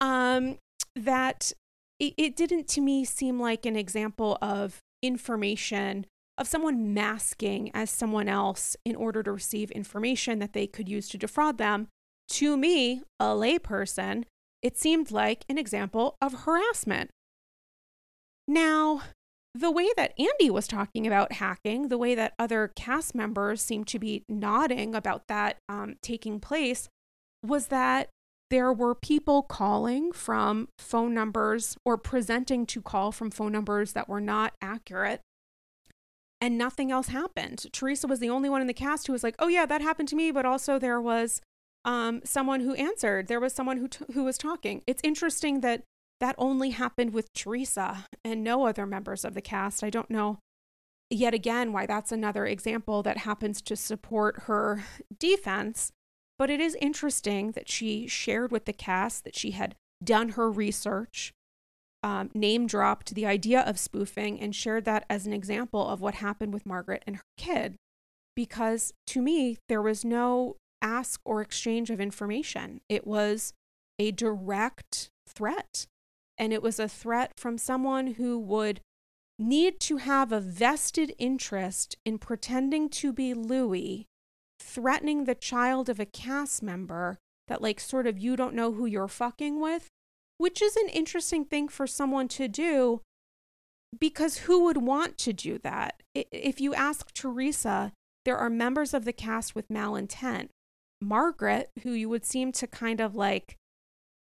[0.00, 0.56] um,
[0.96, 1.52] that
[1.98, 6.06] it, it didn't to me seem like an example of information
[6.40, 11.06] of someone masking as someone else in order to receive information that they could use
[11.10, 11.86] to defraud them.
[12.30, 14.24] To me, a layperson,
[14.62, 17.10] it seemed like an example of harassment.
[18.48, 19.02] Now,
[19.54, 23.88] the way that Andy was talking about hacking, the way that other cast members seemed
[23.88, 26.88] to be nodding about that um, taking place,
[27.44, 28.08] was that
[28.48, 34.08] there were people calling from phone numbers or presenting to call from phone numbers that
[34.08, 35.20] were not accurate.
[36.40, 37.66] And nothing else happened.
[37.72, 40.08] Teresa was the only one in the cast who was like, "Oh yeah, that happened
[40.08, 41.42] to me," but also there was
[41.84, 43.26] um, someone who answered.
[43.26, 44.82] There was someone who t- who was talking.
[44.86, 45.82] It's interesting that
[46.20, 49.82] that only happened with Teresa and no other members of the cast.
[49.82, 50.38] I don't know
[51.10, 54.84] yet again why that's another example that happens to support her
[55.18, 55.92] defense.
[56.38, 60.50] But it is interesting that she shared with the cast that she had done her
[60.50, 61.34] research,
[62.02, 66.14] um, name dropped the idea of spoofing, and shared that as an example of what
[66.16, 67.76] happened with Margaret and her kid.
[68.34, 73.52] Because to me, there was no ask or exchange of information, it was
[73.98, 75.86] a direct threat
[76.38, 78.80] and it was a threat from someone who would
[79.38, 84.04] need to have a vested interest in pretending to be Luis,
[84.58, 87.18] threatening the child of a cast member
[87.48, 89.88] that, like, sort of you don't know who you're fucking with,
[90.40, 93.02] which is an interesting thing for someone to do
[93.98, 96.02] because who would want to do that?
[96.14, 97.92] If you ask Teresa,
[98.24, 100.48] there are members of the cast with malintent.
[100.98, 103.58] Margaret, who you would seem to kind of like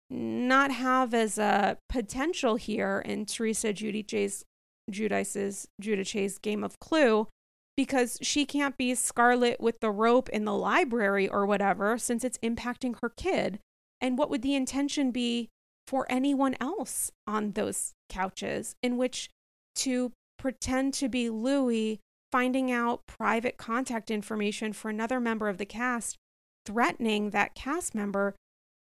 [0.08, 4.42] not have as a potential here in Teresa Giudice's
[4.90, 7.28] Giudice's Giudice's game of Clue
[7.76, 12.38] because she can't be Scarlet with the rope in the library or whatever since it's
[12.38, 13.58] impacting her kid.
[14.00, 15.50] And what would the intention be
[15.90, 19.28] for anyone else on those couches in which
[19.74, 21.98] to pretend to be Luis,
[22.30, 26.16] finding out private contact information for another member of the cast,
[26.64, 28.36] threatening that cast member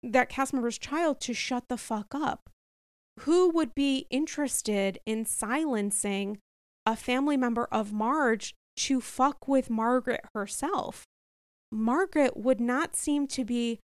[0.05, 2.49] that cast member's child to shut the fuck up.
[3.21, 6.39] Who would be interested in silencing
[6.87, 11.03] a family member of Marge to fuck with Margaret herself?
[11.73, 13.81] Margaret would not seem to be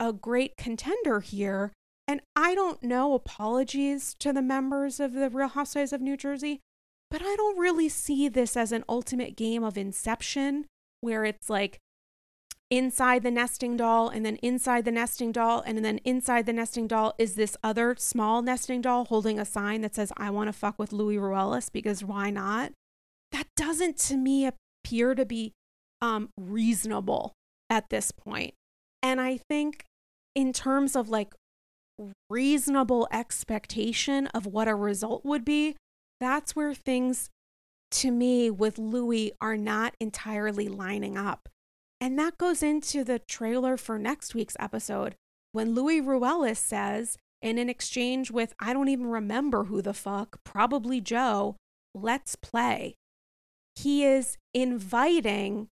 [0.00, 1.70] a great contender here.
[2.08, 6.60] And I don't know, apologies to the members of the Real Housewives of New Jersey,
[7.10, 10.64] but I don't really see this as an ultimate game of inception
[11.02, 11.78] where it's like
[12.70, 16.86] inside the nesting doll and then inside the nesting doll and then inside the nesting
[16.86, 20.52] doll is this other small nesting doll holding a sign that says I want to
[20.52, 22.72] fuck with Luis Ruelas because why not?
[23.32, 25.52] That doesn't to me appear to be
[26.00, 27.32] um reasonable
[27.70, 28.54] at this point.
[29.02, 29.84] And I think,
[30.34, 31.34] in terms of like
[32.30, 35.76] reasonable expectation of what a result would be,
[36.20, 37.30] that's where things
[37.90, 41.48] to me with Luis are not entirely lining up.
[42.00, 45.16] And that goes into the trailer for next week's episode
[45.52, 50.38] when Luis Ruelas says, in an exchange with, I don't even remember who the fuck,
[50.44, 51.56] probably Joe,
[51.94, 52.94] let's play.
[53.74, 55.68] He is inviting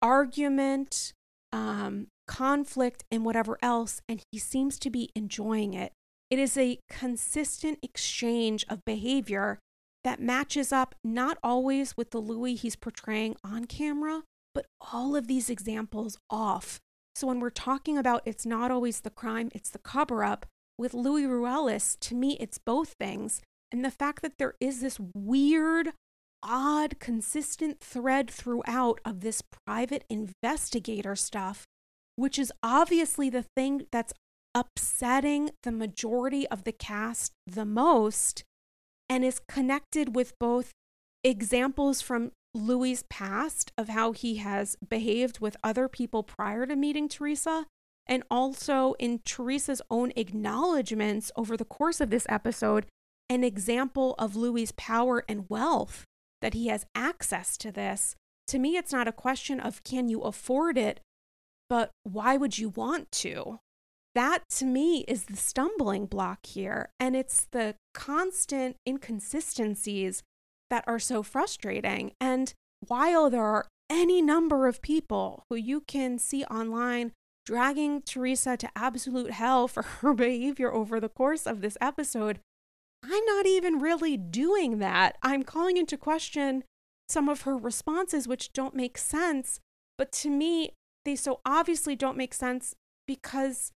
[0.00, 1.12] argument,
[1.52, 5.92] um, conflict, and whatever else, and he seems to be enjoying it.
[6.30, 9.58] It is a consistent exchange of behavior
[10.04, 14.22] that matches up not always with the Luis he's portraying on camera,
[14.54, 16.78] but all of these examples off.
[17.14, 20.46] So when we're talking about it's not always the crime, it's the cover up,
[20.76, 23.40] with Luis Ruelas, to me, it's both things.
[23.70, 25.90] And the fact that there is this weird,
[26.42, 31.64] odd, consistent thread throughout of this private investigator stuff,
[32.16, 34.12] which is obviously the thing that's
[34.54, 38.44] upsetting the majority of the cast the most
[39.08, 40.72] and is connected with both
[41.24, 47.08] examples from Luis' past of how he has behaved with other people prior to meeting
[47.08, 47.66] Teresa,
[48.06, 52.86] and also in Teresa's own acknowledgments over the course of this episode,
[53.28, 56.04] an example of Luis' power and wealth
[56.40, 58.14] that he has access to this.
[58.48, 61.00] To me, it's not a question of can you afford it,
[61.68, 63.58] but why would you want to?
[64.14, 66.90] that to me is the stumbling block here.
[67.00, 70.22] And it's the constant inconsistencies
[70.70, 72.12] that are so frustrating.
[72.20, 72.52] And
[72.86, 77.12] while there are any number of people who you can see online
[77.44, 82.38] dragging Teresa to absolute hell for her behavior over the course of this episode,
[83.04, 85.16] I'm not even really doing that.
[85.22, 86.64] I'm calling into question
[87.08, 89.60] some of her responses, which don't make sense.
[89.98, 90.70] But to me,
[91.04, 92.74] they so obviously don't make sense
[93.06, 93.72] because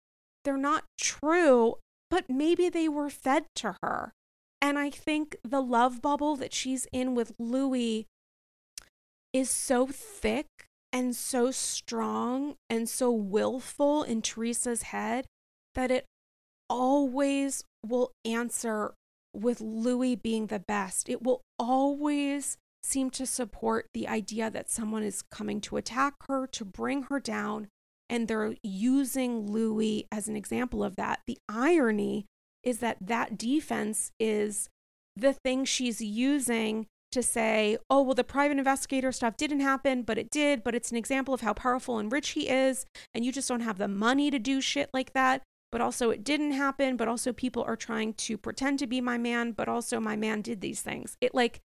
[0.44, 1.76] they're not true,
[2.10, 4.12] but maybe they were fed to her.
[4.60, 8.04] And I think the love bubble that she's in with Luis
[9.32, 10.46] is so thick
[10.92, 15.26] and so strong and so willful in Teresa's head
[15.74, 16.06] that it
[16.70, 18.94] always will answer
[19.34, 21.08] with Luis being the best.
[21.08, 26.46] It will always seem to support the idea that someone is coming to attack her,
[26.48, 27.68] to bring her down,
[28.10, 31.20] and they're using Luis as an example of that.
[31.26, 32.26] The irony
[32.62, 34.68] is that that defense is
[35.16, 40.18] the thing she's using to say, oh, well, the private investigator stuff didn't happen, but
[40.18, 42.84] it did, but it's an example of how powerful and rich he is,
[43.14, 45.42] and you just don't have the money to do shit like that.
[45.70, 49.18] But also, it didn't happen, but also, people are trying to pretend to be my
[49.18, 51.16] man, but also, my man did these things.
[51.20, 51.60] It like,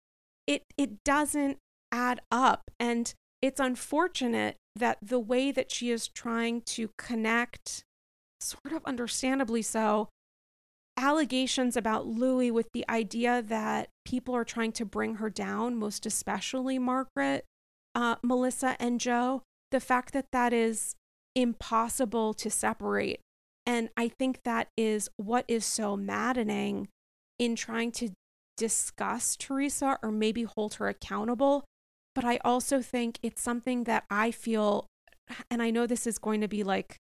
[0.46, 1.58] it, it doesn't
[1.92, 2.70] add up.
[2.78, 3.12] And
[3.42, 7.84] it's unfortunate that the way that she is trying to connect,
[8.40, 10.08] sort of understandably so,
[10.96, 16.06] allegations about Luis with the idea that people are trying to bring her down, most
[16.06, 17.44] especially Margaret,
[17.94, 20.94] uh, Melissa, and Joe, the fact that that is
[21.34, 23.20] impossible to separate.
[23.66, 26.88] And I think that is what is so maddening
[27.38, 28.10] in trying to
[28.56, 31.64] discuss Teresa or maybe hold her accountable
[32.16, 34.86] but I also think it's something that I feel,
[35.50, 36.96] and I know this is going to be like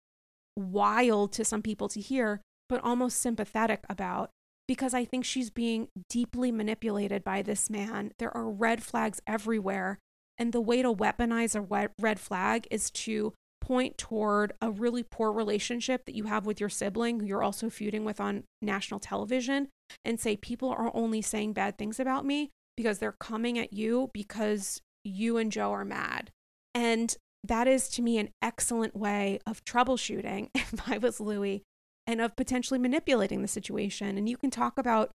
[0.57, 4.31] wild to some people to hear, but almost sympathetic about
[4.67, 8.11] because I think she's being deeply manipulated by this man.
[8.19, 9.99] There are red flags everywhere.
[10.37, 15.33] And the way to weaponize a red flag is to point toward a really poor
[15.33, 19.69] relationship that you have with your sibling who you're also feuding with on national television
[20.05, 24.11] and say people are only saying bad things about me because they're coming at you
[24.13, 26.31] because you and Joe are mad.
[26.75, 31.63] And that is to me an excellent way of troubleshooting if I was Luis
[32.07, 34.19] and of potentially manipulating the situation.
[34.19, 35.11] And you can talk about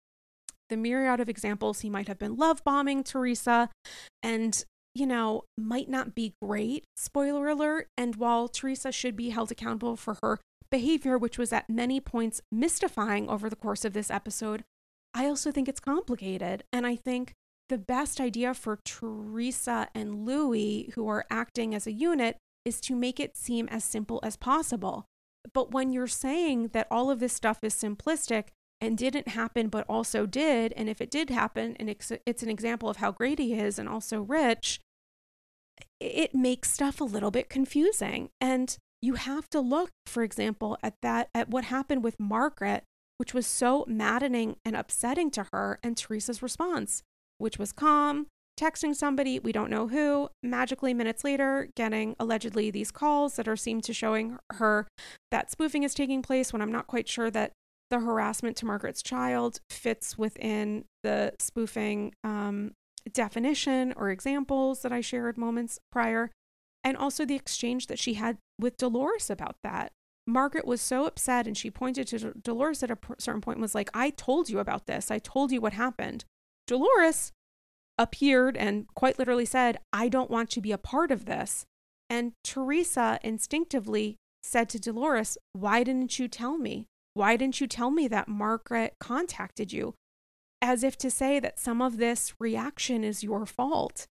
[0.70, 3.70] the myriad of examples he might have been love bombing Teresa
[4.24, 7.88] and, you know, might not be great, spoiler alert.
[7.98, 10.40] And while Teresa should be held accountable for her
[10.70, 14.64] behavior, which was at many points mystifying over the course of this episode,
[15.14, 16.64] I also think it's complicated.
[16.72, 17.34] And I think
[17.70, 22.96] the best idea for Teresa and Luis, who are acting as a unit, is to
[22.96, 25.06] make it seem as simple as possible.
[25.54, 28.48] But when you're saying that all of this stuff is simplistic
[28.82, 32.50] and didn't happen, but also did, and if it did happen, and it's, it's an
[32.50, 34.80] example of how great he is and also rich,
[36.00, 38.30] it makes stuff a little bit confusing.
[38.40, 42.84] And you have to look, for example, at that, at what happened with Margaret,
[43.18, 47.04] which was so maddening and upsetting to her, and Teresa's response
[47.40, 48.28] which was calm,
[48.60, 53.56] texting somebody, we don't know who, magically minutes later, getting allegedly these calls that are
[53.56, 54.86] seem to showing her
[55.32, 57.54] that spoofing is taking place when I'm not quite sure that
[57.90, 62.74] the harassment to Margaret's child fits within the spoofing um,
[63.12, 66.32] definition or examples that I shared moments prior,
[66.84, 69.92] and also the exchange that she had with Dolores about that.
[70.28, 73.74] Margaret was so upset and she pointed to Dolores at a certain point and was
[73.76, 75.10] like, I told you about this.
[75.10, 76.24] I told you what happened.
[76.68, 77.32] Dolores
[77.98, 81.66] appeared and quite literally said, I don't want to be a part of this.
[82.10, 86.86] And Teresa instinctively said to Dolores, Why didn't you tell me?
[87.14, 89.96] Why didn't you tell me that Margaret contacted you?
[90.62, 94.08] As if to say that some of this reaction is your fault.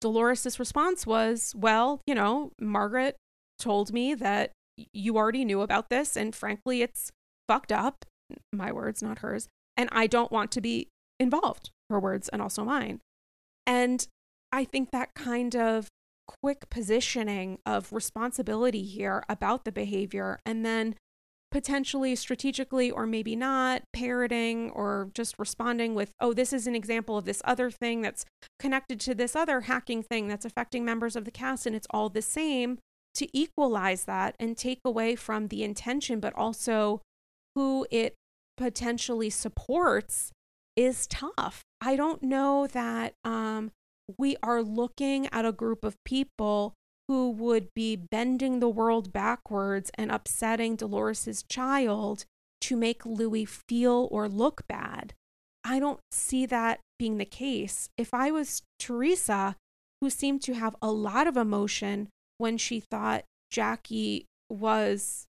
[0.00, 3.16] Dolores' response was, Well, you know, Margaret
[3.58, 4.52] told me that
[4.92, 7.10] you already knew about this, and frankly, it's
[7.46, 8.04] fucked up.
[8.52, 9.48] My words, not hers.
[9.76, 10.88] And I don't want to be
[11.18, 13.00] involved, her words, and also mine.
[13.66, 14.06] And
[14.52, 15.88] I think that kind of
[16.42, 20.94] quick positioning of responsibility here about the behavior and then
[21.50, 27.16] potentially strategically or maybe not parroting or just responding with, oh, this is an example
[27.16, 28.24] of this other thing that's
[28.58, 32.08] connected to this other hacking thing that's affecting members of the cast and it's all
[32.08, 32.78] the same
[33.14, 37.02] to equalize that and take away from the intention, but also
[37.54, 38.14] who it
[38.56, 40.30] potentially supports
[40.76, 41.62] is tough.
[41.80, 43.72] I don't know that um,
[44.18, 46.74] we are looking at a group of people
[47.10, 52.24] who would be bending the world backwards and upsetting Dolores's child
[52.60, 55.12] to make Luis feel or look bad.
[55.64, 57.88] I don't see that being the case.
[57.98, 59.56] If I was Teresa,
[60.00, 65.26] who seemed to have a lot of emotion when she thought Jackie was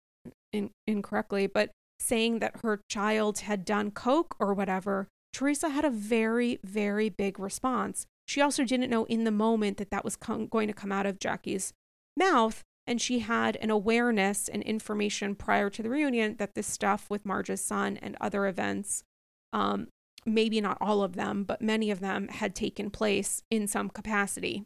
[0.52, 5.90] in- incorrectly, but saying that her child had done coke or whatever, Teresa had a
[5.90, 8.04] very, very big response.
[8.28, 11.06] She also didn't know in the moment that that was com- going to come out
[11.06, 11.72] of Jackie's
[12.16, 12.62] mouth.
[12.86, 17.26] And she had an awareness and information prior to the reunion that this stuff with
[17.26, 19.02] Marge's son and other events,
[19.52, 19.88] um,
[20.24, 24.64] maybe not all of them, but many of them had taken place in some capacity.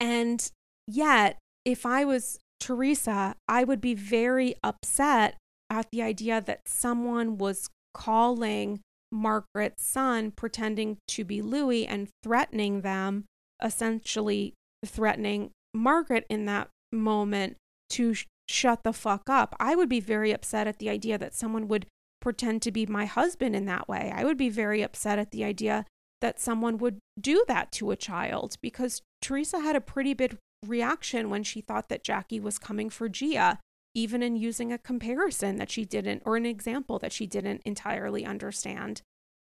[0.00, 0.50] And
[0.86, 5.36] yet, if I was Teresa, I would be very upset
[5.70, 8.80] at the idea that someone was calling
[9.10, 13.24] Margaret's son pretending to be Luis and threatening them,
[13.62, 14.54] essentially
[14.84, 17.56] threatening Margaret in that moment
[17.90, 19.54] to sh- shut the fuck up.
[19.58, 21.86] I would be very upset at the idea that someone would
[22.20, 24.12] pretend to be my husband in that way.
[24.14, 25.86] I would be very upset at the idea
[26.20, 30.36] that someone would do that to a child because Teresa had a pretty big
[30.66, 33.58] reaction when she thought that Jackie was coming for Gia
[33.98, 38.24] even in using a comparison that she didn't, or an example that she didn't entirely
[38.24, 39.02] understand.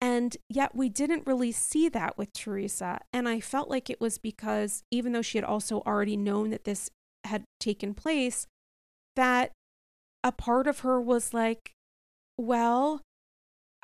[0.01, 3.01] And yet we didn't really see that with Teresa.
[3.13, 6.63] And I felt like it was because, even though she had also already known that
[6.63, 6.89] this
[7.25, 8.47] had taken place,
[9.17, 9.51] that
[10.23, 11.73] a part of her was like,
[12.37, 13.01] well,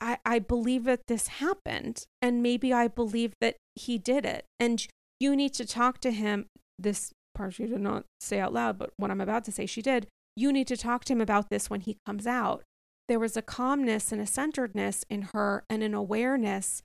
[0.00, 2.04] I, I believe that this happened.
[2.22, 4.44] And maybe I believe that he did it.
[4.60, 4.86] And
[5.18, 6.46] you need to talk to him.
[6.78, 9.82] This part she did not say out loud, but what I'm about to say, she
[9.82, 10.06] did
[10.36, 12.62] you need to talk to him about this when he comes out.
[13.08, 16.82] There was a calmness and a centeredness in her and an awareness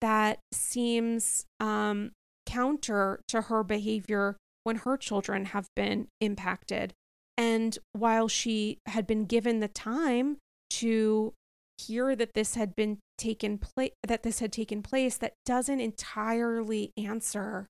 [0.00, 2.12] that seems um,
[2.46, 6.92] counter to her behavior when her children have been impacted.
[7.36, 10.38] And while she had been given the time
[10.70, 11.32] to
[11.78, 16.90] hear that this had been taken place that this had taken place that doesn't entirely
[16.96, 17.66] answer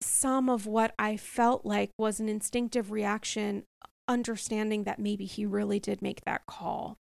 [0.00, 3.64] some of what I felt like was an instinctive reaction
[4.08, 6.96] understanding that maybe he really did make that call.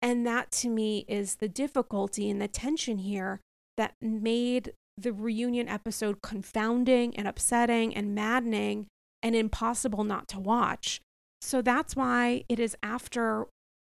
[0.00, 3.40] And that to me is the difficulty and the tension here
[3.76, 8.86] that made the reunion episode confounding and upsetting and maddening
[9.22, 11.00] and impossible not to watch.
[11.40, 13.46] So that's why it is after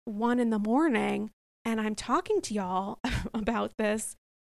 [0.05, 1.31] one in the morning
[1.65, 2.99] and I'm talking to y'all
[3.35, 4.17] about this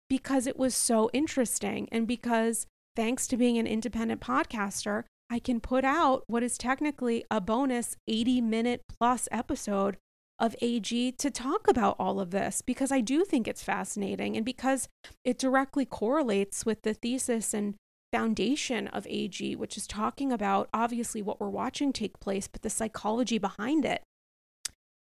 [0.10, 5.60] because it was so interesting and because thanks to being an independent podcaster, I can
[5.60, 9.98] put out what is technically a bonus 80 minute plus episode
[10.38, 14.46] of AG to talk about all of this because I do think it's fascinating and
[14.46, 14.88] because
[15.24, 17.76] it directly correlates with the thesis and
[18.12, 22.70] foundation of AG, which is talking about obviously what we're watching take place, but the
[22.70, 24.04] psychology behind it.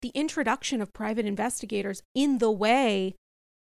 [0.01, 3.15] The introduction of private investigators in the way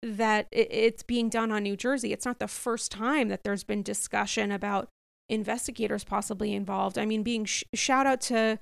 [0.03, 2.13] that it's being done on New Jersey.
[2.13, 4.89] It's not the first time that there's been discussion about
[5.31, 6.99] investigators possibly involved.
[6.99, 8.59] I mean, being sh- shout out to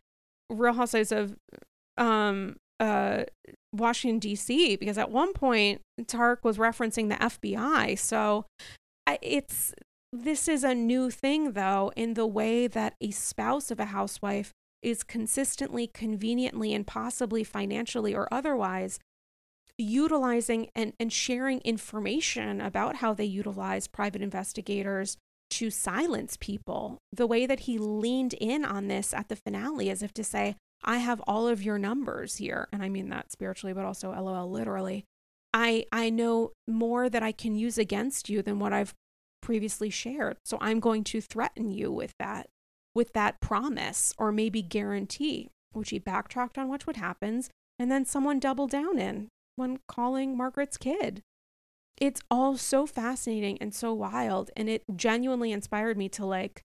[0.50, 1.36] Real Housewives of
[1.96, 3.24] um, uh,
[3.72, 4.76] Washington D.C.
[4.76, 7.98] because at one point Tareq was referencing the FBI.
[7.98, 8.46] So
[9.22, 9.74] it's
[10.12, 14.52] this is a new thing though in the way that a spouse of a housewife
[14.82, 18.98] is consistently conveniently and possibly financially or otherwise
[19.76, 25.16] utilizing and, and sharing information about how they utilize private investigators
[25.50, 26.98] to silence people.
[27.12, 30.56] The way that he leaned in on this at the finale as if to say,
[30.84, 32.68] I have all of your numbers here.
[32.72, 35.04] And I mean that spiritually, but also LOL literally.
[35.52, 38.94] I I know more that I can use against you than what I've
[39.40, 40.36] previously shared.
[40.44, 42.48] So I'm going to threaten you with that,
[42.94, 48.04] with that promise or maybe guarantee, which he backtracked on, which what happens, and then
[48.04, 51.22] someone doubled down in when calling Margaret's kid.
[52.00, 54.50] It's all so fascinating and so wild.
[54.56, 56.62] And it genuinely inspired me to like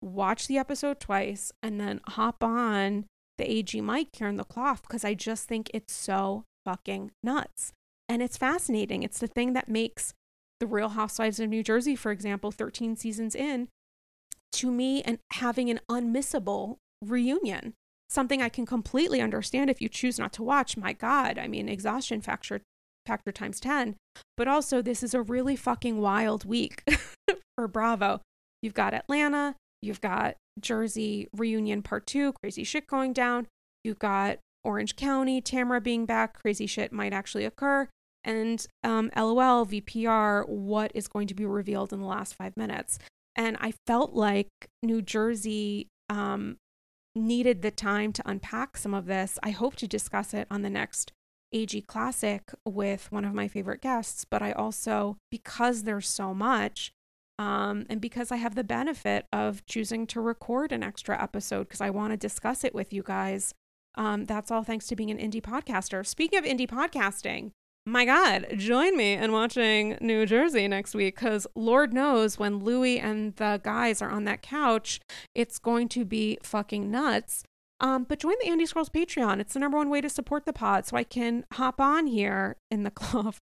[0.00, 3.06] watch the episode twice and then hop on
[3.38, 7.72] the AG mic here in the cloth because I just think it's so fucking nuts.
[8.08, 9.02] And it's fascinating.
[9.02, 10.12] It's the thing that makes
[10.60, 13.68] The Real Housewives of New Jersey, for example, 13 seasons in,
[14.52, 17.74] to me, and having an unmissable reunion.
[18.10, 20.76] Something I can completely understand if you choose not to watch.
[20.76, 22.60] My God, I mean, exhaustion factor
[23.06, 23.96] factor times 10.
[24.36, 26.84] But also, this is a really fucking wild week
[27.56, 28.20] for Bravo.
[28.62, 33.46] You've got Atlanta, you've got Jersey reunion part two, crazy shit going down.
[33.84, 37.88] You've got Orange County, Tamara being back, crazy shit might actually occur.
[38.24, 42.98] And um, LOL, VPR, what is going to be revealed in the last five minutes.
[43.34, 44.48] And I felt like
[44.82, 46.58] New Jersey um,
[47.16, 49.38] needed the time to unpack some of this.
[49.42, 51.12] I hope to discuss it on the next
[51.52, 56.92] AG Classic with one of my favorite guests, but I also, because there's so much,
[57.38, 61.80] um, and because I have the benefit of choosing to record an extra episode because
[61.80, 63.54] I want to discuss it with you guys.
[63.94, 66.06] Um, that's all thanks to being an indie podcaster.
[66.06, 67.50] Speaking of indie podcasting,
[67.84, 73.00] my God, join me in watching New Jersey next week because Lord knows when Luis
[73.00, 75.00] and the guys are on that couch,
[75.34, 77.42] it's going to be fucking nuts.
[77.82, 79.40] Um, but join the Andy Girls Patreon.
[79.40, 80.86] It's the number one way to support the pod.
[80.86, 83.34] So I can hop on here in the club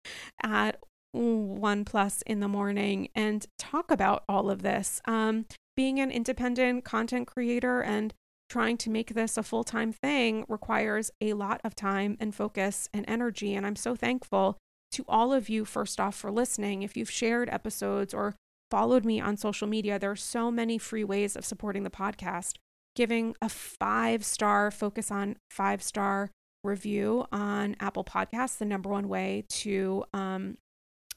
[0.42, 0.80] at
[1.12, 5.00] one plus in the morning and talk about all of this.
[5.06, 5.46] Um,
[5.76, 8.14] being an independent content creator and
[8.48, 12.88] trying to make this a full time thing requires a lot of time and focus
[12.94, 13.54] and energy.
[13.54, 14.56] And I'm so thankful
[14.92, 16.82] to all of you, first off, for listening.
[16.82, 18.36] If you've shared episodes or
[18.70, 22.54] followed me on social media, there are so many free ways of supporting the podcast.
[22.98, 26.32] Giving a five star focus on five star
[26.64, 30.58] review on Apple Podcasts, the number one way to um,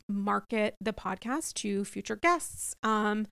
[0.08, 3.26] market the podcast to future guests um,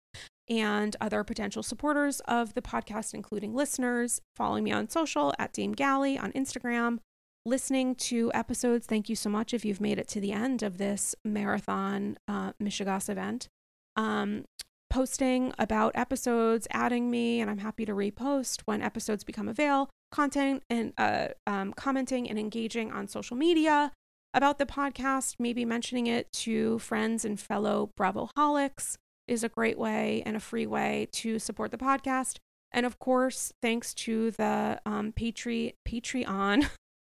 [0.49, 4.19] and other potential supporters of the podcast, including listeners.
[4.35, 6.97] Following me on social at Dame Galli on Instagram.
[7.45, 10.79] Listening to episodes, thank you so much if you've made it to the end of
[10.79, 13.47] this marathon uh, Mishegas event.
[13.95, 14.45] Um,
[14.89, 19.89] posting about episodes, adding me, and I'm happy to repost when episodes become available.
[20.11, 23.91] Content and uh, um, commenting and engaging on social media
[24.33, 28.95] about the podcast, maybe mentioning it to friends and fellow Bravo holics
[29.27, 32.37] is a great way and a free way to support the podcast.
[32.71, 36.69] And of course, thanks to the um, Patreon,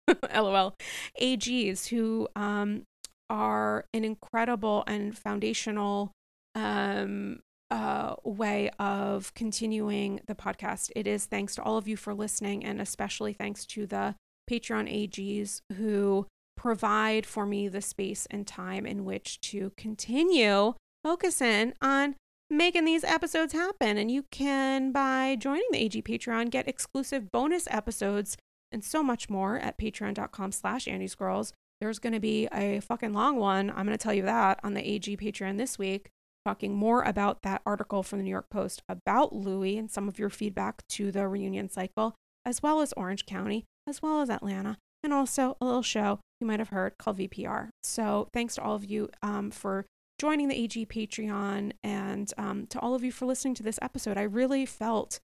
[0.35, 0.75] lol,
[1.21, 2.83] AGs who um,
[3.29, 6.11] are an incredible and foundational
[6.55, 7.39] um,
[7.73, 10.91] uh, way of continuing the podcast.
[10.95, 14.13] It is thanks to all of you for listening, and especially thanks to the
[14.47, 21.73] Patreon AGs who provide for me the space and time in which to continue focusing
[21.81, 22.15] on
[22.47, 23.97] making these episodes happen.
[23.97, 28.37] And you can, by joining the AG Patreon, get exclusive bonus episodes
[28.71, 31.53] and so much more at patreon.com slash Andy's Girls.
[31.81, 33.71] There's going to be a fucking long one.
[33.71, 36.11] I'm going to tell you that on the AG Patreon this week,
[36.45, 40.19] talking more about that article from the New York Post about Luis and some of
[40.19, 42.15] your feedback to the reunion cycle,
[42.45, 46.47] as well as Orange County, as well as Atlanta, and also a little show you
[46.47, 47.69] might have heard called VPR.
[47.83, 49.85] So thanks to all of you um, for
[50.19, 54.17] joining the AG Patreon and um, to all of you for listening to this episode.
[54.17, 55.19] I really felt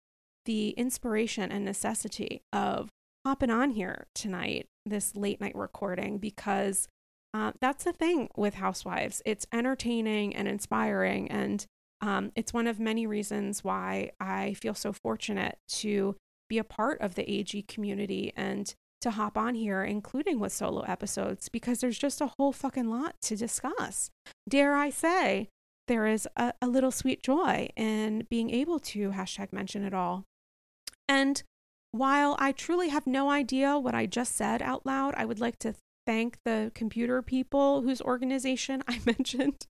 [0.46, 2.90] the inspiration and necessity of
[3.26, 6.88] hopping on here tonight, this late night recording, because
[7.34, 9.22] uh, that's the thing with Housewives.
[9.26, 11.30] It's entertaining and inspiring.
[11.30, 11.66] And
[12.02, 16.16] um, it's one of many reasons why I feel so fortunate to
[16.50, 20.82] be a part of the AG community and to hop on here, including with solo
[20.82, 24.10] episodes, because there's just a whole fucking lot to discuss.
[24.48, 25.50] Dare I say,
[25.88, 30.26] there is a, a little sweet joy in being able to hashtag mention it all.
[31.08, 31.42] And
[31.92, 35.58] while I truly have no idea what I just said out loud, I would like
[35.60, 35.74] to
[36.10, 39.68] thank the computer people whose organization I mentioned.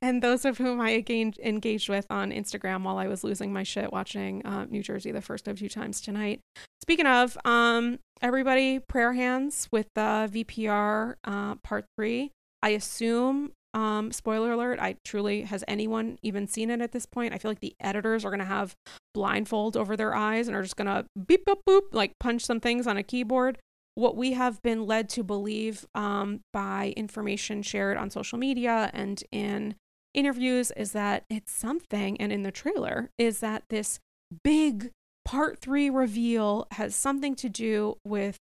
[0.00, 1.04] and those of whom I
[1.42, 5.20] engaged with on Instagram while I was losing my shit watching uh, New Jersey the
[5.20, 6.38] first of two times tonight.
[6.80, 12.30] Speaking of, um, everybody, prayer hands with the VPR uh, part three.
[12.62, 17.34] I assume um, spoiler alert, I truly, has anyone even seen it at this point?
[17.34, 18.76] I feel like the editors are going to have
[19.14, 22.60] blindfold over their eyes and are just going to beep, boop, boop, like punch some
[22.60, 23.58] things on a keyboard.
[23.94, 29.22] What we have been led to believe um, by information shared on social media and
[29.30, 29.74] in
[30.14, 33.98] interviews is that it's something, and in the trailer, is that this
[34.42, 34.90] big
[35.24, 38.38] part three reveal has something to do with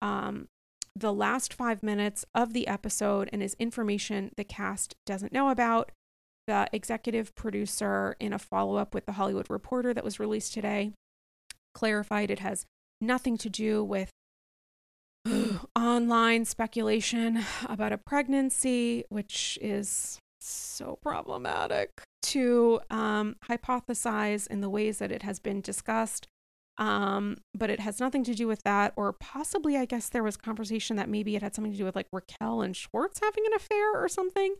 [0.00, 0.46] um,
[0.96, 5.92] the last five minutes of the episode and is information the cast doesn't know about.
[6.46, 10.92] The executive producer, in a follow up with The Hollywood Reporter that was released today,
[11.74, 12.66] clarified it has
[13.00, 14.10] nothing to do with
[15.76, 21.90] online speculation about a pregnancy, which is so problematic
[22.22, 26.26] to um, hypothesize in the ways that it has been discussed
[26.76, 30.36] um, but it has nothing to do with that, or possibly, I guess there was
[30.36, 33.54] conversation that maybe it had something to do with like Raquel and Schwartz having an
[33.54, 34.56] affair or something.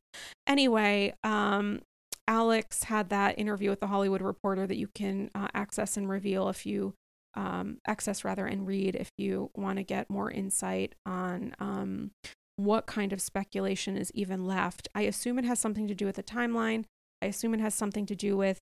[0.46, 1.80] Anyway, um,
[2.28, 6.48] Alex had that interview with the Hollywood Reporter that you can uh, access and reveal
[6.48, 6.94] if you
[7.35, 12.11] um, access rather and read if you want to get more insight on um,
[12.56, 14.89] what kind of speculation is even left.
[14.94, 16.85] I assume it has something to do with the timeline.
[17.23, 18.59] I assume it has something to do with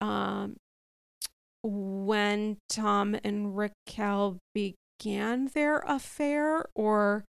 [0.00, 0.56] um,
[1.62, 7.24] when Tom and Raquel began their affair, or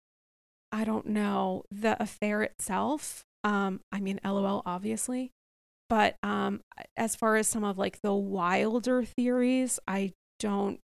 [0.71, 3.23] I don't know, the affair itself.
[3.43, 5.31] Um, I mean, LOL, obviously.
[5.89, 6.61] But um,
[6.97, 10.79] as far as some of like the wilder theories, I don't,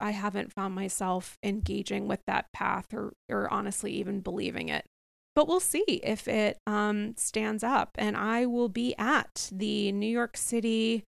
[0.00, 4.86] I haven't found myself engaging with that path or, or honestly even believing it.
[5.34, 7.96] But we'll see if it um, stands up.
[7.98, 11.04] And I will be at the New York City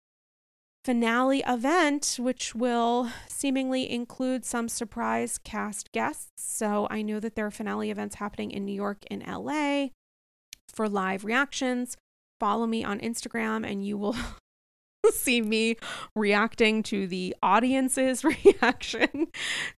[0.86, 6.30] finale event, which will seemingly include some surprise cast guests.
[6.38, 9.88] So I know that there are finale events happening in New York and LA
[10.74, 11.98] for live reactions.
[12.40, 14.15] Follow me on Instagram and you will
[15.11, 15.75] see me
[16.15, 19.27] reacting to the audience's reaction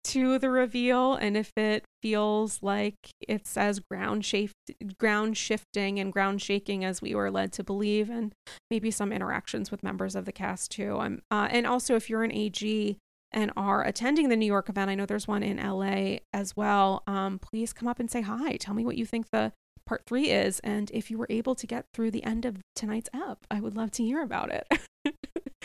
[0.03, 4.55] to the reveal and if it feels like it's as ground shift
[4.99, 8.33] ground shifting and ground shaking as we were led to believe and
[8.71, 12.25] maybe some interactions with members of the cast too um, uh, and also if you're
[12.25, 12.99] an ag
[13.35, 17.03] and are attending the New York event, I know there's one in LA as well.
[17.09, 18.57] Um, please come up and say hi.
[18.57, 19.53] Tell me what you think the
[19.87, 20.61] part three is.
[20.61, 23.77] And if you were able to get through the end of tonight's app, I would
[23.77, 24.67] love to hear about it.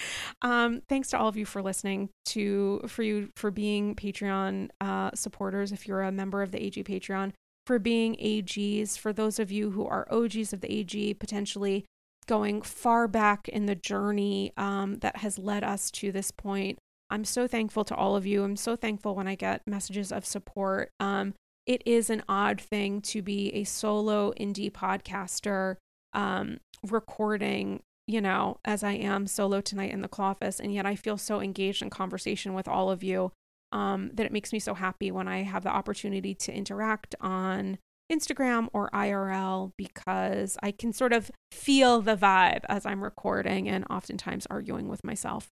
[0.42, 5.12] um, thanks to all of you for listening to for you for being Patreon uh,
[5.14, 5.72] supporters.
[5.72, 7.34] If you're a member of the AG Patreon,
[7.66, 11.86] for being AGs, for those of you who are OGs of the AG, potentially
[12.28, 16.78] going far back in the journey um, that has led us to this point.
[17.10, 18.44] I'm so thankful to all of you.
[18.44, 20.90] I'm so thankful when I get messages of support.
[21.00, 21.34] Um,
[21.66, 25.76] it is an odd thing to be a solo indie podcaster
[26.14, 26.58] um,
[26.88, 30.96] recording you know, as I am solo tonight in the claw office, and yet I
[30.96, 33.32] feel so engaged in conversation with all of you
[33.72, 37.78] um, that it makes me so happy when I have the opportunity to interact on
[38.12, 43.86] Instagram or IRL because I can sort of feel the vibe as I'm recording and
[43.92, 45.50] oftentimes arguing with myself.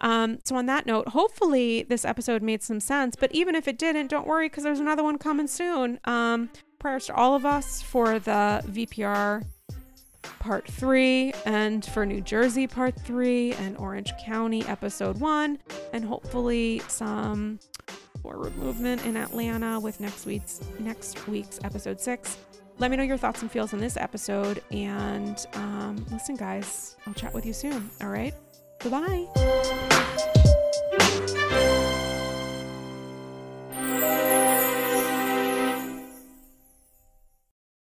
[0.00, 3.14] Um, so, on that note, hopefully this episode made some sense.
[3.14, 6.00] But even if it didn't, don't worry because there's another one coming soon.
[6.06, 6.50] Um,
[6.80, 9.44] prayers to all of us for the VPR
[10.38, 15.58] part three, and for New Jersey part three, and Orange County episode one,
[15.92, 17.58] and hopefully some
[18.22, 22.38] forward movement in Atlanta with next week's next week's episode six.
[22.78, 27.14] Let me know your thoughts and feels on this episode, and um, listen, guys, I'll
[27.14, 27.90] chat with you soon.
[28.00, 28.34] All right,
[28.80, 30.19] goodbye.